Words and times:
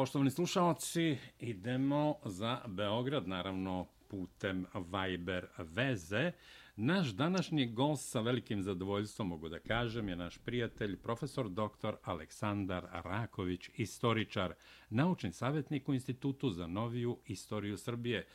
Poštovani 0.00 0.30
slušalci, 0.30 1.18
idemo 1.38 2.16
za 2.24 2.60
Beograd, 2.66 3.28
naravno 3.28 3.86
putem 4.08 4.66
Viber 4.74 5.46
veze. 5.58 6.32
Naš 6.76 7.08
današnji 7.08 7.66
gost 7.66 8.10
sa 8.10 8.20
velikim 8.20 8.62
zadovoljstvom, 8.62 9.28
mogu 9.28 9.48
da 9.48 9.58
kažem, 9.58 10.08
je 10.08 10.16
naš 10.16 10.38
prijatelj, 10.38 10.96
profesor 10.96 11.48
dr. 11.48 11.94
Aleksandar 12.02 12.86
Raković, 12.92 13.70
istoričar, 13.74 14.54
naučni 14.90 15.32
savjetnik 15.32 15.88
u 15.88 15.94
Institutu 15.94 16.50
za 16.50 16.66
noviju 16.66 17.18
istoriju 17.26 17.76
Srbije. 17.76 18.26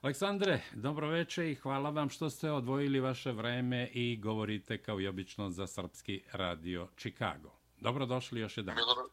Aleksandre, 0.00 0.60
dobro 0.74 1.08
večer 1.08 1.44
i 1.44 1.54
hvala 1.54 1.90
vam 1.90 2.08
što 2.08 2.30
ste 2.30 2.50
odvojili 2.50 3.00
vaše 3.00 3.32
vreme 3.32 3.90
i 3.94 4.16
govorite 4.16 4.78
kao 4.78 5.00
i 5.00 5.06
obično 5.06 5.50
za 5.50 5.66
Srpski 5.66 6.22
radio 6.32 6.88
Chicago. 6.96 7.50
Dobrodošli 7.80 8.40
još 8.40 8.56
jedan. 8.56 8.76
Dobro, 8.76 9.08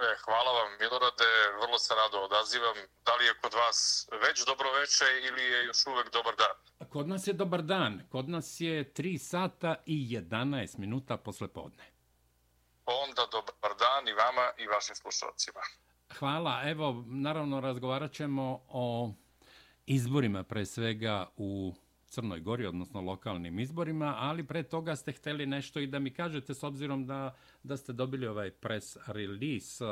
E, 0.00 0.16
hvala 0.24 0.52
vam, 0.52 0.70
Milorade, 0.80 1.30
vrlo 1.62 1.78
se 1.78 1.94
rado 1.94 2.18
odazivam. 2.18 2.76
Da 3.06 3.14
li 3.14 3.24
je 3.24 3.34
kod 3.42 3.54
vas 3.54 4.08
već 4.26 4.46
dobro 4.46 4.72
veče 4.72 5.04
ili 5.28 5.42
je 5.42 5.64
još 5.64 5.86
uvek 5.86 6.12
dobar 6.12 6.34
dan? 6.36 6.88
Kod 6.88 7.08
nas 7.08 7.26
je 7.26 7.32
dobar 7.32 7.62
dan. 7.62 8.02
Kod 8.10 8.28
nas 8.28 8.60
je 8.60 8.92
3 8.92 9.18
sata 9.18 9.74
i 9.86 10.18
11 10.18 10.78
minuta 10.78 11.16
posle 11.16 11.48
podne. 11.48 11.84
Onda 12.86 13.26
dobar 13.32 13.76
dan 13.78 14.08
i 14.08 14.12
vama 14.12 14.50
i 14.58 14.66
vašim 14.66 14.94
slušalcima. 14.94 15.60
Hvala. 16.18 16.60
Evo, 16.64 17.04
naravno, 17.06 17.60
razgovarat 17.60 18.12
ćemo 18.12 18.64
o 18.68 19.10
izborima, 19.86 20.42
pre 20.42 20.66
svega 20.66 21.26
u 21.36 21.74
Crnoj 22.08 22.40
Gori, 22.40 22.66
odnosno 22.66 23.00
lokalnim 23.00 23.58
izborima, 23.58 24.14
ali 24.18 24.46
pre 24.46 24.62
toga 24.62 24.96
ste 24.96 25.12
hteli 25.12 25.46
nešto 25.46 25.80
i 25.80 25.86
da 25.86 25.98
mi 25.98 26.14
kažete, 26.14 26.54
s 26.54 26.62
obzirom 26.62 27.06
da, 27.06 27.34
da 27.62 27.76
ste 27.76 27.92
dobili 27.92 28.26
ovaj 28.26 28.50
press 28.50 28.96
release 29.06 29.84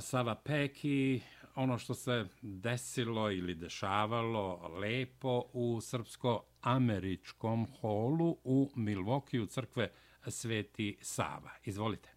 Sava 0.00 0.34
Peki, 0.34 1.20
ono 1.54 1.78
što 1.78 1.94
se 1.94 2.26
desilo 2.42 3.30
ili 3.30 3.54
dešavalo 3.54 4.68
lepo 4.68 5.44
u 5.52 5.80
srpsko-američkom 5.80 7.66
holu 7.80 8.38
u 8.44 8.70
Milvokiju 8.76 9.46
crkve 9.46 9.92
Sveti 10.28 10.98
Sava. 11.02 11.50
Izvolite. 11.64 12.08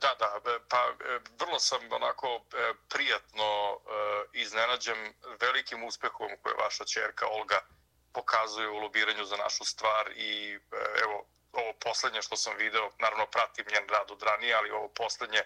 Da, 0.00 0.10
da, 0.18 0.50
e, 0.50 0.58
pa 0.68 0.76
e, 0.76 1.20
vrlo 1.40 1.58
sam 1.58 1.78
onako 1.90 2.26
e, 2.26 2.74
prijatno 2.88 3.78
iznenađen 4.32 4.96
velikim 5.40 5.84
uspehom 5.84 6.28
koje 6.42 6.54
vaša 6.54 6.84
čerka 6.84 7.26
Olga 7.26 7.60
pokazuje 8.18 8.68
u 8.68 8.78
lobiranju 8.78 9.24
za 9.24 9.36
našu 9.36 9.64
stvar 9.64 10.04
i 10.16 10.32
e, 10.54 10.58
evo, 11.04 11.16
ovo 11.52 11.72
poslednje 11.84 12.22
što 12.22 12.36
sam 12.36 12.56
video, 12.56 12.90
naravno 12.98 13.26
pratim 13.26 13.66
njen 13.72 13.88
rad 13.88 14.10
od 14.10 14.22
ranije, 14.22 14.54
ali 14.54 14.70
ovo 14.70 14.88
poslednje, 14.88 15.42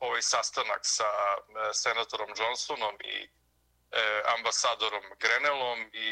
ovaj 0.00 0.22
sastanak 0.22 0.82
sa 0.82 1.10
e, 1.34 1.40
senatorom 1.72 2.30
Johnsonom 2.38 2.96
i 3.14 3.16
e, 3.22 3.28
ambasadorom 4.36 5.04
Grenelom 5.22 5.78
i 5.92 6.10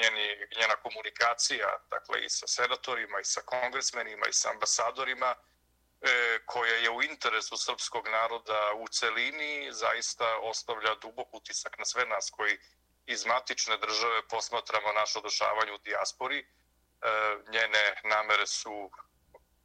njeni, 0.00 0.26
njena 0.60 0.76
komunikacija, 0.86 1.68
dakle 1.90 2.24
i 2.24 2.28
sa 2.28 2.46
senatorima 2.46 3.20
i 3.20 3.24
sa 3.24 3.40
kongresmenima 3.40 4.26
i 4.28 4.38
sa 4.40 4.50
ambasadorima, 4.50 5.34
e, 5.34 6.38
koja 6.46 6.74
je 6.74 6.90
u 6.90 7.02
interesu 7.02 7.56
srpskog 7.56 8.08
naroda 8.08 8.60
u 8.74 8.88
celini, 8.88 9.72
zaista 9.72 10.38
ostavlja 10.42 10.94
dubok 10.94 11.34
utisak 11.34 11.78
na 11.78 11.84
sve 11.84 12.06
nas 12.06 12.30
koji 12.36 12.58
iz 13.06 13.26
matične 13.26 13.76
države 13.76 14.28
posmatramo 14.28 14.92
naše 14.92 15.18
odušavanje 15.18 15.72
u 15.72 15.78
dijaspori. 15.78 16.38
E, 16.38 16.46
njene 17.48 18.00
namere 18.04 18.46
su 18.46 18.90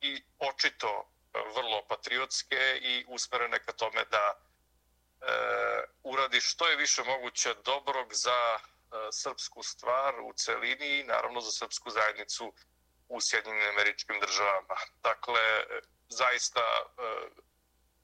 i 0.02 0.24
očito 0.40 1.12
vrlo 1.56 1.86
patriotske 1.88 2.80
i 2.82 3.06
usmerene 3.08 3.60
ka 3.60 3.72
tome 3.72 4.06
da 4.06 4.34
e, 4.34 5.26
uradi 6.04 6.42
što 6.42 6.68
je 6.68 6.76
više 6.76 7.04
moguće 7.04 7.54
dobrog 7.54 8.14
za 8.14 8.60
e, 8.60 8.60
srpsku 9.12 9.64
stvar 9.64 10.14
u 10.22 10.34
celini 10.34 11.00
i 11.00 11.04
naravno 11.04 11.42
za 11.42 11.52
srpsku 11.52 11.90
zajednicu 11.90 12.54
u 13.08 13.22
Sjedinim 13.22 13.70
američkim 13.70 14.20
državama. 14.20 14.76
Dakle, 15.04 15.42
e, 15.42 15.82
zaista 16.10 16.62
e, 16.62 16.84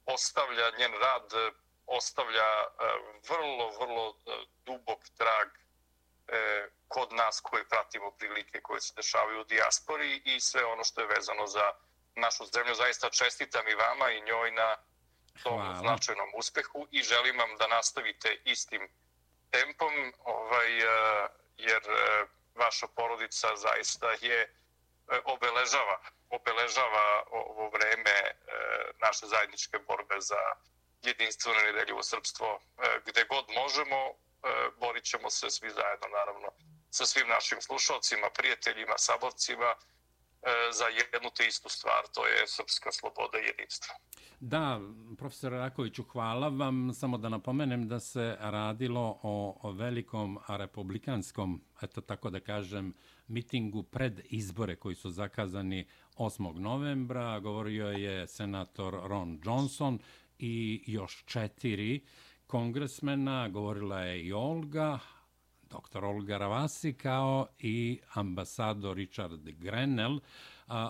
ostavlja 0.06 0.72
njen 0.78 0.94
rad 0.94 1.31
ostavlja 1.88 2.44
e, 2.44 2.68
vrlo 3.30 3.72
vrlo 3.80 4.09
e, 4.09 4.46
dubok 4.66 5.00
trag 5.18 5.48
kod 6.88 7.14
nas 7.14 7.40
koji 7.44 7.64
pratimo 7.70 8.12
prilike 8.12 8.62
koje 8.62 8.81
se 8.81 8.94
dešavaju 8.96 9.42
u 9.42 9.44
dijaspori 9.44 10.22
i 10.25 10.40
sve 10.40 10.66
ono 10.66 10.84
što 10.84 11.02
je 11.02 11.08
vezano 11.08 11.48
za 11.48 11.72
našu 12.16 12.46
zemlju. 12.46 12.75
Zaista 12.75 13.09
čestitam 13.09 13.68
i 13.68 13.75
vama 13.75 14.12
i 14.12 14.22
njoj 14.22 14.52
na 14.52 14.75
tom 15.44 15.62
Hvala. 15.62 15.75
značajnom 15.75 16.30
uspehu 16.36 16.88
i 16.92 17.03
želim 17.03 17.38
vam 17.38 17.58
da 17.58 17.68
nastavite 17.68 18.42
istim 18.46 18.90
tempom 19.52 20.14
ovaj, 20.24 20.72
jer 21.58 21.81
vaša 22.56 22.88
porodica 22.88 23.48
zaista 23.56 24.12
je 24.22 24.54
obeležava 25.25 26.00
obeležava 26.30 27.24
ovo 27.31 27.69
vreme 27.69 28.18
naše 29.02 29.25
zajedničke 29.25 29.80
borbe 29.80 30.16
za 30.19 30.42
jedinstveno 31.03 31.59
nedeljivo 31.68 32.03
srpstvo. 32.03 32.47
E, 32.56 32.59
gde 33.06 33.25
god 33.30 33.46
možemo, 33.62 34.00
e, 34.06 34.13
borit 34.80 35.03
ćemo 35.03 35.30
se 35.30 35.50
svi 35.50 35.69
zajedno, 35.69 36.08
naravno, 36.19 36.47
sa 36.90 37.06
svim 37.06 37.28
našim 37.28 37.62
slušalcima, 37.62 38.28
prijateljima, 38.38 38.96
saborcima, 38.97 39.69
e, 39.72 39.78
za 40.72 40.86
jednu 41.13 41.30
te 41.36 41.47
istu 41.47 41.69
stvar, 41.69 42.03
to 42.13 42.28
je 42.28 42.47
srpska 42.47 42.91
sloboda 42.91 43.38
i 43.40 43.46
jedinstvo. 43.46 43.96
Da, 44.40 44.80
profesor 45.18 45.52
Rakoviću, 45.52 46.03
hvala 46.03 46.47
vam. 46.47 46.94
Samo 46.94 47.18
da 47.18 47.30
napomenem 47.30 47.88
da 47.88 48.00
se 48.00 48.38
radilo 48.40 49.19
o 49.24 49.72
velikom 49.72 50.40
republikanskom, 50.47 51.62
eto 51.81 52.02
tako 52.02 52.30
da 52.30 52.40
kažem, 52.40 52.94
mitingu 53.28 53.84
pred 53.84 54.22
izbore 54.24 54.75
koji 54.75 54.96
su 54.96 55.09
zakazani 55.09 55.88
8. 56.16 56.59
novembra. 56.59 57.40
Govorio 57.40 57.88
je 57.88 58.28
senator 58.28 58.94
Ron 59.03 59.41
Johnson 59.46 60.00
i 60.40 60.84
još 60.88 61.24
četiri 61.25 62.02
kongresmena. 62.48 63.50
Govorila 63.50 64.00
je 64.00 64.25
i 64.25 64.34
Olga, 64.34 65.00
dr. 65.64 66.06
Olga 66.06 66.38
Ravasi, 66.38 66.94
kao 66.94 67.48
i 67.59 68.00
ambasador 68.14 68.96
Richard 68.98 69.50
Grenell. 69.50 70.20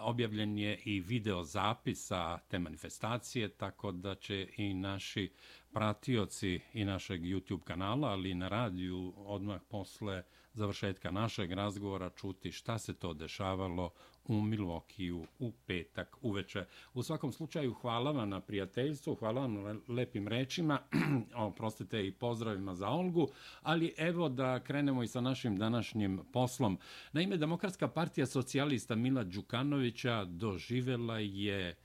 Objavljen 0.01 0.57
je 0.57 0.79
i 0.85 0.99
video 0.99 1.43
zapisa 1.43 2.39
te 2.47 2.59
manifestacije, 2.59 3.49
tako 3.49 3.91
da 3.91 4.15
će 4.15 4.47
i 4.57 4.73
naši 4.73 5.31
pratioci 5.71 6.59
i 6.73 6.85
našeg 6.85 7.21
YouTube 7.21 7.63
kanala, 7.63 8.07
ali 8.07 8.29
i 8.29 8.35
na 8.35 8.47
radiju 8.47 9.13
odmah 9.17 9.61
posle 9.69 10.23
završetka 10.57 11.11
našeg 11.11 11.51
razgovora 11.51 12.09
čuti 12.09 12.51
šta 12.51 12.77
se 12.77 12.93
to 12.93 13.13
dešavalo 13.13 13.91
u 14.25 14.41
Milvokiju 14.41 15.25
u 15.39 15.51
petak 15.51 16.17
uveče. 16.21 16.65
U 16.93 17.03
svakom 17.03 17.31
slučaju 17.31 17.73
hvala 17.73 18.11
vam 18.11 18.29
na 18.29 18.41
prijateljstvu, 18.41 19.15
hvala 19.15 19.41
vam 19.41 19.53
na 19.53 19.75
lepim 19.87 20.27
rečima, 20.27 20.79
oprostite 21.47 22.07
i 22.07 22.11
pozdravima 22.11 22.75
za 22.75 22.89
Olgu, 22.89 23.27
ali 23.61 23.93
evo 23.97 24.29
da 24.29 24.59
krenemo 24.59 25.03
i 25.03 25.07
sa 25.07 25.21
našim 25.21 25.57
današnjim 25.57 26.19
poslom. 26.33 26.79
Naime, 27.11 27.37
Demokratska 27.37 27.87
partija 27.87 28.25
socijalista 28.25 28.95
Mila 28.95 29.23
Đukanovića 29.23 30.25
doživela 30.25 31.19
je 31.19 31.75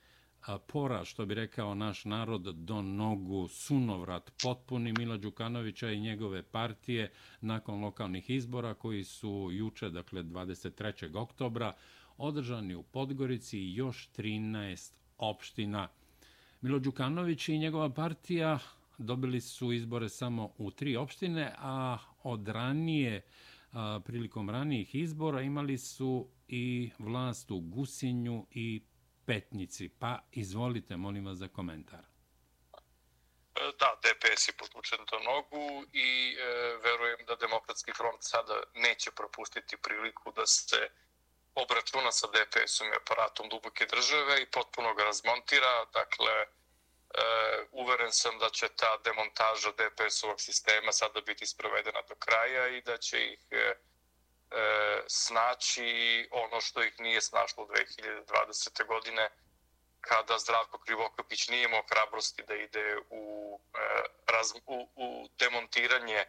pora, 0.67 1.05
što 1.05 1.27
bi 1.27 1.35
rekao 1.35 1.75
naš 1.75 2.05
narod, 2.05 2.43
do 2.43 2.83
nogu 2.83 3.49
sunovrat 3.49 4.33
potpuni 4.43 4.93
Mila 4.99 5.17
Đukanovića 5.17 5.91
i 5.91 6.01
njegove 6.01 6.43
partije 6.43 7.13
nakon 7.41 7.81
lokalnih 7.81 8.31
izbora 8.31 8.75
koji 8.75 9.05
su 9.05 9.49
juče, 9.53 9.91
dakle 9.91 10.23
23. 10.23 11.17
oktobra, 11.17 11.73
održani 12.17 12.75
u 12.75 12.83
Podgorici 12.83 13.59
i 13.59 13.75
još 13.75 14.09
13 14.17 14.93
opština. 15.19 15.89
Milo 16.61 16.79
Đukanović 16.79 17.49
i 17.49 17.59
njegova 17.59 17.91
partija 17.91 18.59
dobili 18.99 19.41
su 19.41 19.73
izbore 19.73 20.09
samo 20.09 20.53
u 20.59 20.71
tri 20.71 20.97
opštine, 20.97 21.53
a 21.59 21.99
od 22.23 22.49
ranije, 22.49 23.23
prilikom 24.05 24.51
ranijih 24.51 24.95
izbora, 24.95 25.43
imali 25.43 25.79
su 25.79 26.29
i 26.49 26.91
vlast 26.99 27.51
u 27.51 27.61
Gusinju 27.61 28.47
i 28.51 28.81
Petnici. 29.27 29.89
Pa 29.89 30.19
izvolite, 30.33 30.97
molim 30.97 31.27
vas 31.27 31.39
za 31.39 31.49
komentar. 31.49 32.05
E, 33.55 33.73
da, 33.79 33.99
DPS 34.03 34.49
je 34.49 34.53
potlučen 34.53 34.99
do 35.11 35.19
nogu 35.19 35.85
i 35.93 36.37
e, 36.39 36.45
verujem 36.85 37.27
da 37.27 37.37
Demokratski 37.37 37.93
front 37.93 38.23
sada 38.23 38.63
neće 38.75 39.11
propustiti 39.11 39.77
priliku 39.77 40.33
da 40.33 40.47
se 40.47 40.89
obračuna 41.55 42.13
sa 42.13 42.27
DPS-om 42.27 42.89
i 42.89 42.97
aparatom 42.97 43.49
duboke 43.49 43.87
države 43.87 44.43
i 44.43 44.51
potpuno 44.51 44.95
ga 44.95 45.05
razmontira. 45.05 45.85
Dakle, 45.93 46.33
e, 46.41 46.47
uveren 47.73 48.13
sam 48.13 48.39
da 48.39 48.51
će 48.51 48.69
ta 48.69 48.99
demontaža 49.05 49.71
DPS-ovog 49.73 50.41
sistema 50.41 50.93
sada 50.93 51.21
biti 51.21 51.47
sprovedena 51.47 52.03
do 52.09 52.15
kraja 52.15 52.69
i 52.69 52.83
da 52.83 52.97
će 52.99 53.17
ih 53.33 53.41
e, 53.51 53.75
snaći 55.09 56.29
ono 56.31 56.61
što 56.61 56.83
ih 56.83 57.01
nije 57.01 57.21
snašlo 57.21 57.67
2020. 57.67 58.87
godine, 58.87 59.31
kada 60.03 60.39
Zdravko 60.39 60.79
Krivokapić 60.79 61.49
nije 61.49 61.65
imao 61.65 61.83
hrabrosti 61.91 62.43
da 62.49 62.55
ide 62.55 62.97
u, 63.11 63.59
e, 63.75 64.03
raz, 64.27 64.53
u, 64.67 64.89
u 64.97 65.29
demontiranje 65.39 66.17
e, 66.17 66.29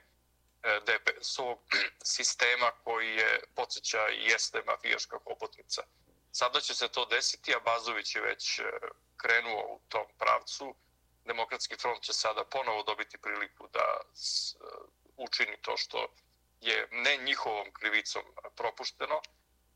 DPS-ovog 0.86 1.60
sistema 2.16 2.72
koji 2.84 3.16
je 3.16 3.44
podsjeća 3.56 4.10
i 4.10 4.24
jeste 4.24 4.64
mafijaška 4.66 5.18
hobotnica. 5.24 5.84
Sada 6.32 6.60
će 6.62 6.76
se 6.76 6.88
to 6.88 7.06
desiti, 7.06 7.56
a 7.56 7.60
Bazović 7.60 8.16
je 8.16 8.22
već 8.22 8.60
e, 8.60 8.64
krenuo 9.18 9.62
u 9.76 9.80
tom 9.90 10.08
pravcu. 10.18 10.76
Demokratski 11.26 11.76
front 11.78 12.04
će 12.04 12.14
sada 12.14 12.46
ponovo 12.46 12.84
dobiti 12.84 13.18
priliku 13.18 13.68
da 13.74 14.02
s, 14.14 14.56
e, 14.56 14.58
učini 15.18 15.58
to 15.62 15.78
što 15.78 16.08
je 16.64 16.88
ne 16.92 17.18
njihovom 17.18 17.72
krivicom 17.74 18.24
propušteno, 18.56 19.22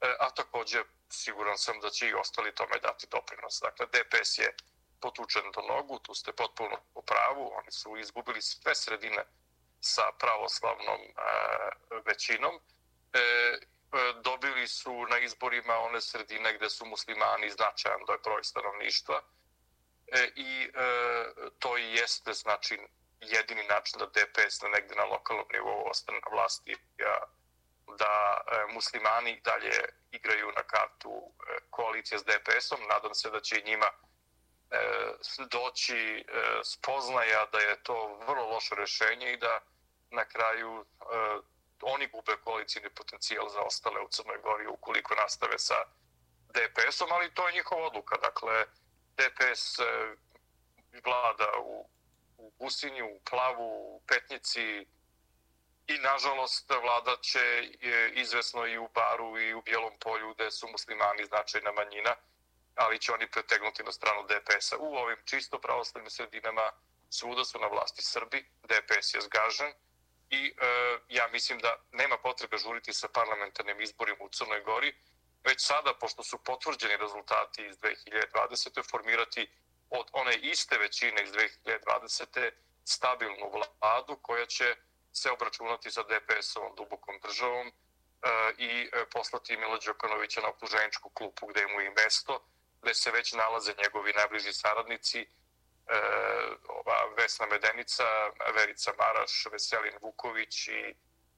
e, 0.02 0.16
a 0.20 0.30
također 0.30 0.84
siguran 1.10 1.58
sam 1.58 1.80
da 1.80 1.90
će 1.90 2.08
i 2.08 2.14
ostali 2.14 2.56
tome 2.56 2.80
dati 2.80 3.08
doprinos. 3.12 3.60
Dakle, 3.62 3.86
DPS 3.86 4.38
je 4.38 4.56
potučen 5.02 5.52
do 5.56 5.62
nogu, 5.62 6.00
tu 6.00 6.14
ste 6.14 6.34
potpuno 6.34 6.78
u 6.94 7.02
pravu, 7.02 7.52
oni 7.60 7.72
su 7.72 7.98
izgubili 7.98 8.42
sve 8.42 8.76
sredine 8.76 9.24
sa 9.80 10.12
pravoslavnom 10.20 11.02
e, 11.02 11.12
većinom. 12.06 12.56
E, 13.14 13.20
e 13.20 13.60
dobili 14.24 14.68
su 14.68 15.06
na 15.10 15.20
izborima 15.20 15.74
one 15.78 16.02
sredine 16.02 16.54
gde 16.54 16.70
su 16.70 16.86
muslimani 16.86 17.50
značajan 17.50 18.00
do 18.08 18.18
broj 18.24 18.44
stanovništva 18.44 19.22
e, 20.08 20.30
i 20.36 20.64
e, 20.64 21.50
to 21.60 21.78
i 21.78 21.92
jeste 21.92 22.34
znači 22.34 22.80
jedini 23.22 23.64
način 23.68 24.00
da 24.00 24.06
DPS 24.06 24.62
na 24.62 24.70
negde 24.70 24.96
na 24.96 25.04
lokalnom 25.04 25.46
nivou 25.54 25.90
ostane 25.90 26.20
na 26.20 26.38
vlasti. 26.38 26.76
Ja, 26.98 27.22
da 27.98 28.42
e, 28.52 28.74
muslimani 28.74 29.42
dalje 29.44 29.74
igraju 30.12 30.52
na 30.52 30.64
kartu 30.64 31.10
e, 31.10 31.58
koalicije 31.70 32.20
s 32.20 32.24
DPS-om. 32.24 32.80
Nadam 32.90 33.14
se 33.14 33.30
da 33.30 33.40
će 33.42 33.60
i 33.60 33.70
njima 33.70 33.86
e, 33.86 34.80
doći 35.52 35.98
e, 35.98 36.24
spoznaja 36.64 37.46
da 37.52 37.60
je 37.60 37.84
to 37.84 38.20
vrlo 38.28 38.50
loše 38.50 38.76
rešenje 38.76 39.34
i 39.34 39.38
da 39.38 39.60
na 40.12 40.26
kraju 40.26 40.86
e, 41.02 41.06
oni 41.82 42.08
gube 42.08 42.38
koalicijni 42.44 42.90
potencijal 42.90 43.50
za 43.50 43.62
ostale 43.62 44.02
u 44.02 44.08
Crnoj 44.10 44.38
Gori 44.38 44.68
ukoliko 44.68 45.16
nastave 45.16 45.60
sa 45.60 45.76
DPS-om, 46.54 47.12
ali 47.12 47.34
to 47.34 47.48
je 47.48 47.54
njihova 47.54 47.86
odluka. 47.86 48.18
Dakle, 48.18 48.66
DPS 49.18 49.80
e, 49.80 50.16
vlada 51.06 51.52
u, 51.64 51.90
u 52.48 52.52
Gusinju, 52.60 53.06
u 53.06 53.20
Plavu, 53.30 53.96
u 53.96 54.02
Petnici, 54.08 54.86
I 55.88 55.98
nažalost 55.98 56.70
vlada 56.70 57.16
će 57.22 57.70
izvesno 58.14 58.66
i 58.68 58.78
u 58.78 58.88
Baru 58.88 59.40
i 59.40 59.54
u 59.54 59.62
Bijelom 59.62 59.94
polju 60.00 60.34
gde 60.34 60.52
su 60.52 60.68
muslimani 60.68 61.26
značajna 61.26 61.72
manjina, 61.72 62.16
ali 62.76 63.00
će 63.00 63.14
oni 63.14 63.32
pretegnuti 63.32 63.84
na 63.84 63.92
stranu 63.92 64.28
DPS-a. 64.28 64.78
U 64.78 64.96
ovim 64.96 65.18
čisto 65.26 65.60
pravoslavnim 65.60 66.10
sredinama 66.10 66.72
svuda 67.10 67.46
su 67.46 67.60
na 67.60 67.68
vlasti 67.68 68.02
Srbi, 68.02 68.46
DPS 68.64 69.14
je 69.14 69.22
zgažen 69.22 69.74
i 70.30 70.48
e, 70.48 70.52
ja 71.10 71.28
mislim 71.28 71.60
da 71.60 71.76
nema 71.92 72.18
potrebe 72.18 72.58
žuriti 72.58 72.94
sa 72.94 73.08
parlamentarnim 73.08 73.82
izborima 73.82 74.24
u 74.24 74.30
Crnoj 74.30 74.62
Gori, 74.62 74.94
već 75.44 75.66
sada, 75.66 75.94
pošto 76.00 76.24
su 76.24 76.44
potvrđeni 76.44 76.98
rezultati 76.98 77.66
iz 77.66 77.78
2020. 77.78 78.90
formirati 78.92 79.50
od 79.90 80.08
one 80.14 80.36
iste 80.36 80.78
većine 80.78 81.24
iz 81.24 81.32
2020. 81.32 82.52
stabilnu 82.86 83.52
vladu 83.82 84.18
koja 84.22 84.46
će 84.46 84.76
se 85.14 85.32
obračunati 85.32 85.92
sa 85.92 86.04
DPS-ovom 86.04 86.76
dubokom 86.76 87.20
državom 87.24 87.68
e, 87.68 87.72
i 88.58 88.90
e, 88.94 89.06
poslati 89.14 89.58
Milo 89.58 89.78
Đokanovića 89.86 90.42
na 90.42 90.50
optuženičku 90.50 91.10
klupu 91.10 91.48
gde 91.48 91.68
mu 91.68 91.82
i 91.82 91.90
mesto, 91.90 92.46
gde 92.82 92.94
se 92.94 93.12
već 93.12 93.34
nalaze 93.34 93.74
njegovi 93.84 94.14
najbliži 94.14 94.54
saradnici, 94.54 95.20
e, 95.22 95.28
ova 96.70 97.14
Vesna 97.18 97.46
Medenica, 97.46 98.04
Verica 98.56 98.92
Maraš, 98.98 99.46
Veselin 99.52 99.98
Vuković 100.02 100.68
i 100.68 100.96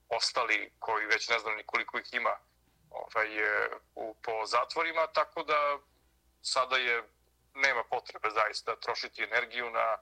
ostali 0.10 0.74
koji 0.80 1.06
već 1.06 1.30
ne 1.30 1.40
znam 1.40 1.56
nikoliko 1.56 2.00
ih 2.00 2.14
ima 2.14 2.38
ovaj, 2.90 3.30
u, 3.96 4.16
po 4.24 4.46
zatvorima, 4.46 5.08
tako 5.08 5.44
da 5.44 5.80
sada 6.42 6.78
je 6.78 7.04
nema 7.54 7.84
potrebe 7.84 8.30
zaista 8.30 8.76
trošiti 8.76 9.24
energiju 9.24 9.70
na 9.70 9.98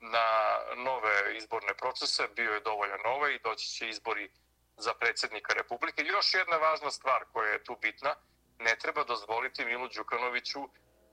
na 0.00 0.58
nove 0.76 1.36
izborne 1.36 1.74
procese, 1.74 2.28
bio 2.36 2.52
je 2.52 2.60
dovoljan 2.60 3.00
ovaj 3.04 3.34
i 3.34 3.38
doći 3.38 3.68
će 3.68 3.88
izbori 3.88 4.30
za 4.76 4.94
predsjednika 4.94 5.52
Republike. 5.52 6.02
Još 6.04 6.34
jedna 6.34 6.56
važna 6.56 6.90
stvar 6.90 7.24
koja 7.32 7.52
je 7.52 7.64
tu 7.64 7.76
bitna, 7.80 8.14
ne 8.58 8.76
treba 8.78 9.04
dozvoliti 9.04 9.64
Milu 9.64 9.88
Đukanoviću 9.88 10.60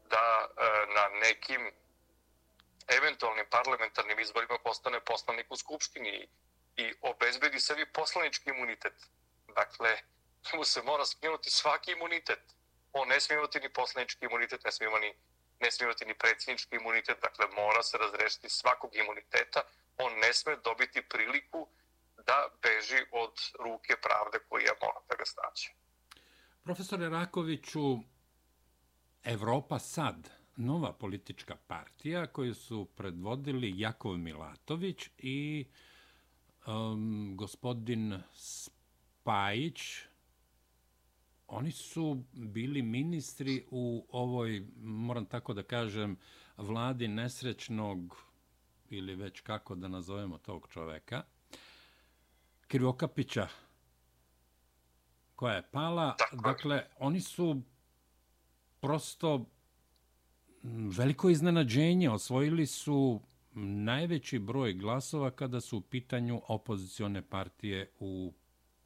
da 0.10 0.48
e, 0.48 0.64
na 0.96 1.20
nekim 1.20 1.72
eventualnim 2.88 3.46
parlamentarnim 3.50 4.20
izborima 4.20 4.58
postane 4.64 5.00
poslanik 5.00 5.46
u 5.50 5.56
Skupštini 5.56 6.30
i 6.76 6.94
obezbedi 7.02 7.60
sebi 7.60 7.86
poslanički 7.86 8.50
imunitet. 8.50 8.94
Dakle, 9.56 9.98
mu 10.54 10.64
se 10.64 10.82
mora 10.82 11.06
skinuti 11.06 11.50
svaki 11.50 11.92
imunitet. 11.92 12.40
On 12.94 13.08
ne 13.08 13.20
smije 13.20 13.38
imati 13.38 13.60
ni 13.60 13.74
poslanički 13.74 14.26
imunitet, 14.26 14.64
ne 14.64 14.72
smije 14.72 14.88
imati 14.90 15.06
ni 15.06 15.14
ne 15.60 15.72
smije 15.72 15.86
imati 15.88 16.06
ni 16.06 16.14
predsjednički 16.14 16.76
imunitet, 16.76 17.18
dakle 17.22 17.46
mora 17.62 17.84
se 17.84 17.98
razrešiti 17.98 18.50
svakog 18.50 18.96
imuniteta, 18.96 19.62
on 19.98 20.12
ne 20.20 20.34
smije 20.34 20.58
dobiti 20.64 21.02
priliku 21.02 21.68
da 22.28 22.48
beži 22.64 23.02
od 23.12 23.36
ruke 23.66 23.94
pravde 24.06 24.38
koja 24.50 24.74
mora 24.82 25.02
da 25.10 25.16
ga 25.16 25.26
snaći. 25.26 25.74
Profesore 26.64 27.10
Rakoviću, 27.10 27.98
Evropa 29.24 29.80
sad, 29.80 30.30
nova 30.56 30.94
politička 30.94 31.56
partija 31.68 32.28
koju 32.28 32.56
su 32.56 32.86
predvodili 32.96 33.80
Jakov 33.80 34.18
Milatović 34.18 35.10
i 35.18 35.66
um, 36.68 37.34
gospodin 37.38 38.24
Spajić, 38.34 39.82
oni 41.48 41.72
su 41.72 42.24
bili 42.34 42.82
ministri 42.82 43.66
u 43.72 44.06
ovoj, 44.10 44.68
moram 44.78 45.26
tako 45.26 45.54
da 45.54 45.64
kažem, 45.64 46.18
vladi 46.58 47.08
nesrećnog, 47.08 48.18
ili 48.90 49.16
već 49.16 49.42
kako 49.42 49.76
da 49.76 49.88
nazovemo 49.88 50.38
tog 50.38 50.68
čoveka, 50.70 51.24
Krivokapića, 52.68 53.48
koja 55.36 55.56
je 55.56 55.70
pala. 55.72 56.16
Dakle, 56.32 56.84
oni 57.00 57.22
su 57.22 57.62
prosto 58.80 59.46
veliko 60.98 61.30
iznenađenje. 61.30 62.10
Osvojili 62.10 62.66
su 62.66 63.22
najveći 63.54 64.40
broj 64.40 64.74
glasova 64.74 65.32
kada 65.32 65.62
su 65.62 65.78
u 65.78 65.82
pitanju 65.82 66.42
opozicione 66.48 67.22
partije 67.22 67.92
u 68.00 68.34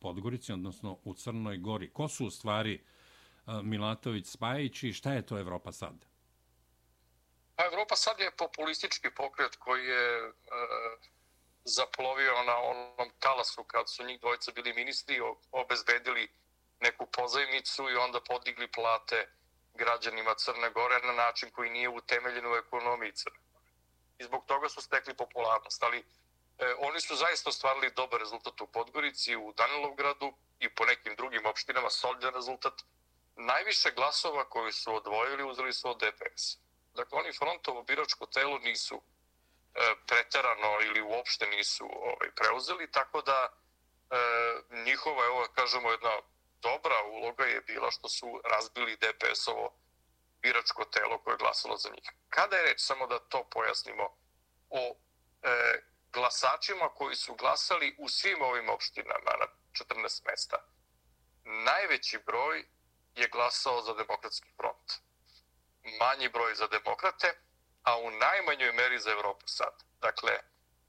Podgorici, 0.01 0.53
odnosno 0.53 0.97
u 1.03 1.13
Crnoj 1.13 1.57
Gori. 1.57 1.93
Ko 1.93 2.07
su 2.07 2.25
u 2.25 2.31
stvari 2.31 2.73
e, 2.75 2.81
Milatović 3.63 4.27
Spajić 4.27 4.83
i 4.83 4.93
šta 4.93 5.13
je 5.13 5.25
to 5.25 5.39
Evropa 5.39 5.71
sad? 5.71 6.05
Pa 7.55 7.65
Evropa 7.65 7.95
sad 7.95 8.19
je 8.19 8.31
populistički 8.31 9.09
pokret 9.15 9.55
koji 9.55 9.85
je 9.85 10.17
e, 10.19 10.31
zaplovio 11.63 12.43
na 12.43 12.57
onom 12.57 13.09
talasu 13.19 13.63
kad 13.63 13.89
su 13.89 14.03
njih 14.03 14.19
dvojica 14.19 14.51
bili 14.51 14.73
ministri, 14.73 15.21
obezbedili 15.51 16.29
neku 16.79 17.05
pozajmicu 17.05 17.89
i 17.89 17.95
onda 17.95 18.21
podigli 18.21 18.71
plate 18.71 19.27
građanima 19.73 20.33
Crne 20.35 20.69
Gore 20.69 20.99
na 21.03 21.13
način 21.13 21.49
koji 21.51 21.69
nije 21.69 21.89
utemeljen 21.89 22.45
u 22.45 22.55
ekonomiji 22.55 23.11
Crne 23.11 23.39
Gore. 23.53 23.69
I 24.19 24.23
zbog 24.23 24.45
toga 24.45 24.69
su 24.69 24.81
stekli 24.81 25.13
popularnost. 25.13 25.83
Ali 25.83 26.03
E, 26.61 26.75
oni 26.77 27.01
su 27.01 27.15
zaista 27.15 27.49
ostvarili 27.49 27.91
dobar 27.91 28.19
rezultat 28.19 28.61
u 28.61 28.67
Podgorici, 28.67 29.35
u 29.35 29.53
Danilovgradu 29.53 30.33
i 30.59 30.75
po 30.75 30.85
nekim 30.85 31.15
drugim 31.15 31.45
opštinama 31.45 31.89
solidan 31.89 32.33
rezultat. 32.33 32.73
Najviše 33.35 33.91
glasova 33.91 34.49
koji 34.49 34.71
su 34.71 34.95
odvojili 34.95 35.43
uzeli 35.43 35.73
su 35.73 35.89
od 35.89 35.97
DPS. 35.97 36.57
Dakle, 36.93 37.19
oni 37.19 37.33
frontovo 37.33 37.83
biračko 37.83 38.25
telo 38.25 38.57
nisu 38.59 38.95
e, 38.95 39.95
preterano 40.07 40.81
ili 40.81 41.01
uopšte 41.01 41.47
nisu 41.47 41.85
ovaj, 41.85 42.31
preuzeli, 42.35 42.91
tako 42.91 43.21
da 43.21 43.49
e, 43.49 44.15
njihova, 44.85 45.25
evo 45.25 45.47
kažemo, 45.55 45.91
jedna 45.91 46.11
dobra 46.61 46.95
uloga 47.03 47.45
je 47.45 47.61
bila 47.61 47.91
što 47.91 48.09
su 48.09 48.41
razbili 48.43 48.97
DPS-ovo 48.97 49.73
biračko 50.41 50.85
telo 50.85 51.17
koje 51.23 51.33
je 51.33 51.37
glasalo 51.37 51.77
za 51.77 51.89
njih. 51.89 52.11
Kada 52.29 52.57
je 52.57 52.63
reč, 52.63 52.79
samo 52.79 53.07
da 53.07 53.19
to 53.19 53.47
pojasnimo, 53.51 54.17
o 54.69 54.95
e, 55.43 55.90
glasačima 56.13 56.89
koji 56.89 57.15
su 57.15 57.35
glasali 57.35 57.95
u 57.99 58.09
svim 58.09 58.41
ovim 58.41 58.69
opštinama 58.69 59.31
na 59.39 59.45
14 59.71 60.25
mesta, 60.25 60.57
najveći 61.43 62.19
broj 62.25 62.65
je 63.15 63.27
glasao 63.27 63.81
za 63.81 63.93
demokratski 63.93 64.49
front. 64.57 64.91
Manji 65.99 66.29
broj 66.29 66.55
za 66.55 66.67
demokrate, 66.67 67.33
a 67.83 67.97
u 67.97 68.11
najmanjoj 68.11 68.71
meri 68.71 68.99
za 68.99 69.11
Evropu 69.11 69.47
sad. 69.47 69.83
Dakle, 70.01 70.39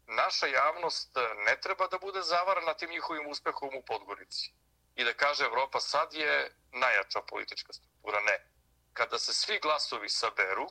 naša 0.06 0.46
javnost 0.46 1.16
ne 1.46 1.60
treba 1.60 1.86
da 1.86 1.98
bude 1.98 2.22
zavarana 2.22 2.74
tim 2.74 2.90
njihovim 2.90 3.26
uspehom 3.26 3.76
u 3.76 3.82
Podgorici. 3.82 4.52
I 4.94 5.04
da 5.04 5.14
kaže 5.14 5.44
Evropa 5.44 5.80
sad 5.80 6.14
je 6.14 6.56
najjača 6.72 7.20
politička 7.22 7.72
struktura. 7.72 8.20
Ne. 8.20 8.46
Kada 8.92 9.18
se 9.18 9.34
svi 9.34 9.58
glasovi 9.58 10.08
saberu, 10.08 10.66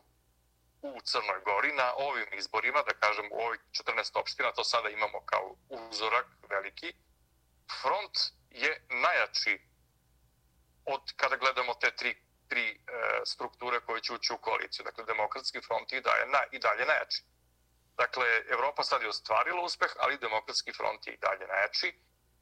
u 0.82 1.02
Crnoj 1.04 1.40
Gori 1.46 1.74
na 1.74 1.94
ovim 1.98 2.28
izborima, 2.34 2.82
da 2.82 2.94
kažem 2.94 3.26
u 3.32 3.40
ovih 3.46 3.60
14 3.72 4.20
opština, 4.20 4.52
to 4.52 4.64
sada 4.64 4.90
imamo 4.90 5.22
kao 5.26 5.56
uzorak 5.70 6.26
veliki, 6.50 6.94
front 7.82 8.18
je 8.50 8.86
najjači 8.90 9.62
od 10.86 11.02
kada 11.16 11.36
gledamo 11.36 11.74
te 11.74 11.96
tri, 11.96 12.16
tri 12.48 12.70
e, 12.70 12.76
strukture 13.26 13.80
koje 13.80 14.02
će 14.02 14.14
ući 14.14 14.34
u 14.34 14.38
koaliciju. 14.38 14.84
Dakle, 14.84 15.04
demokratski 15.06 15.62
front 15.62 15.92
i 15.92 16.02
dalje, 16.02 16.26
na, 16.26 16.40
i 16.52 16.60
dalje 16.60 16.86
najjači. 16.86 17.24
Dakle, 17.98 18.26
Evropa 18.50 18.84
sad 18.84 19.02
je 19.02 19.10
ostvarila 19.10 19.62
uspeh, 19.62 19.92
ali 20.00 20.18
demokratski 20.18 20.74
front 20.74 21.08
je 21.08 21.14
i 21.14 21.18
dalje 21.18 21.48
najjači 21.48 21.94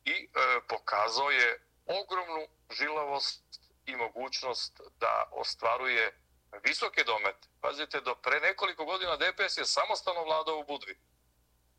i 0.06 0.14
e, 0.14 0.60
pokazao 0.68 1.30
je 1.32 1.62
ogromnu 1.86 2.48
žilavost 2.72 3.44
i 3.86 3.96
mogućnost 3.96 4.82
da 5.00 5.30
ostvaruje 5.32 6.20
visoke 6.64 7.04
domete. 7.04 7.48
Pazite, 7.62 8.02
do 8.02 8.16
pre 8.16 8.40
nekoliko 8.40 8.86
godina 8.86 9.18
DPS 9.18 9.58
je 9.58 9.66
samostalno 9.66 10.24
vladao 10.24 10.60
u 10.60 10.64
Budvi. 10.64 11.00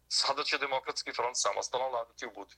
Sada 0.08 0.44
će 0.44 0.58
demokratski 0.58 1.12
front 1.12 1.36
samostalno 1.36 1.88
vladati 1.88 2.26
u 2.26 2.30
Budvi. 2.30 2.56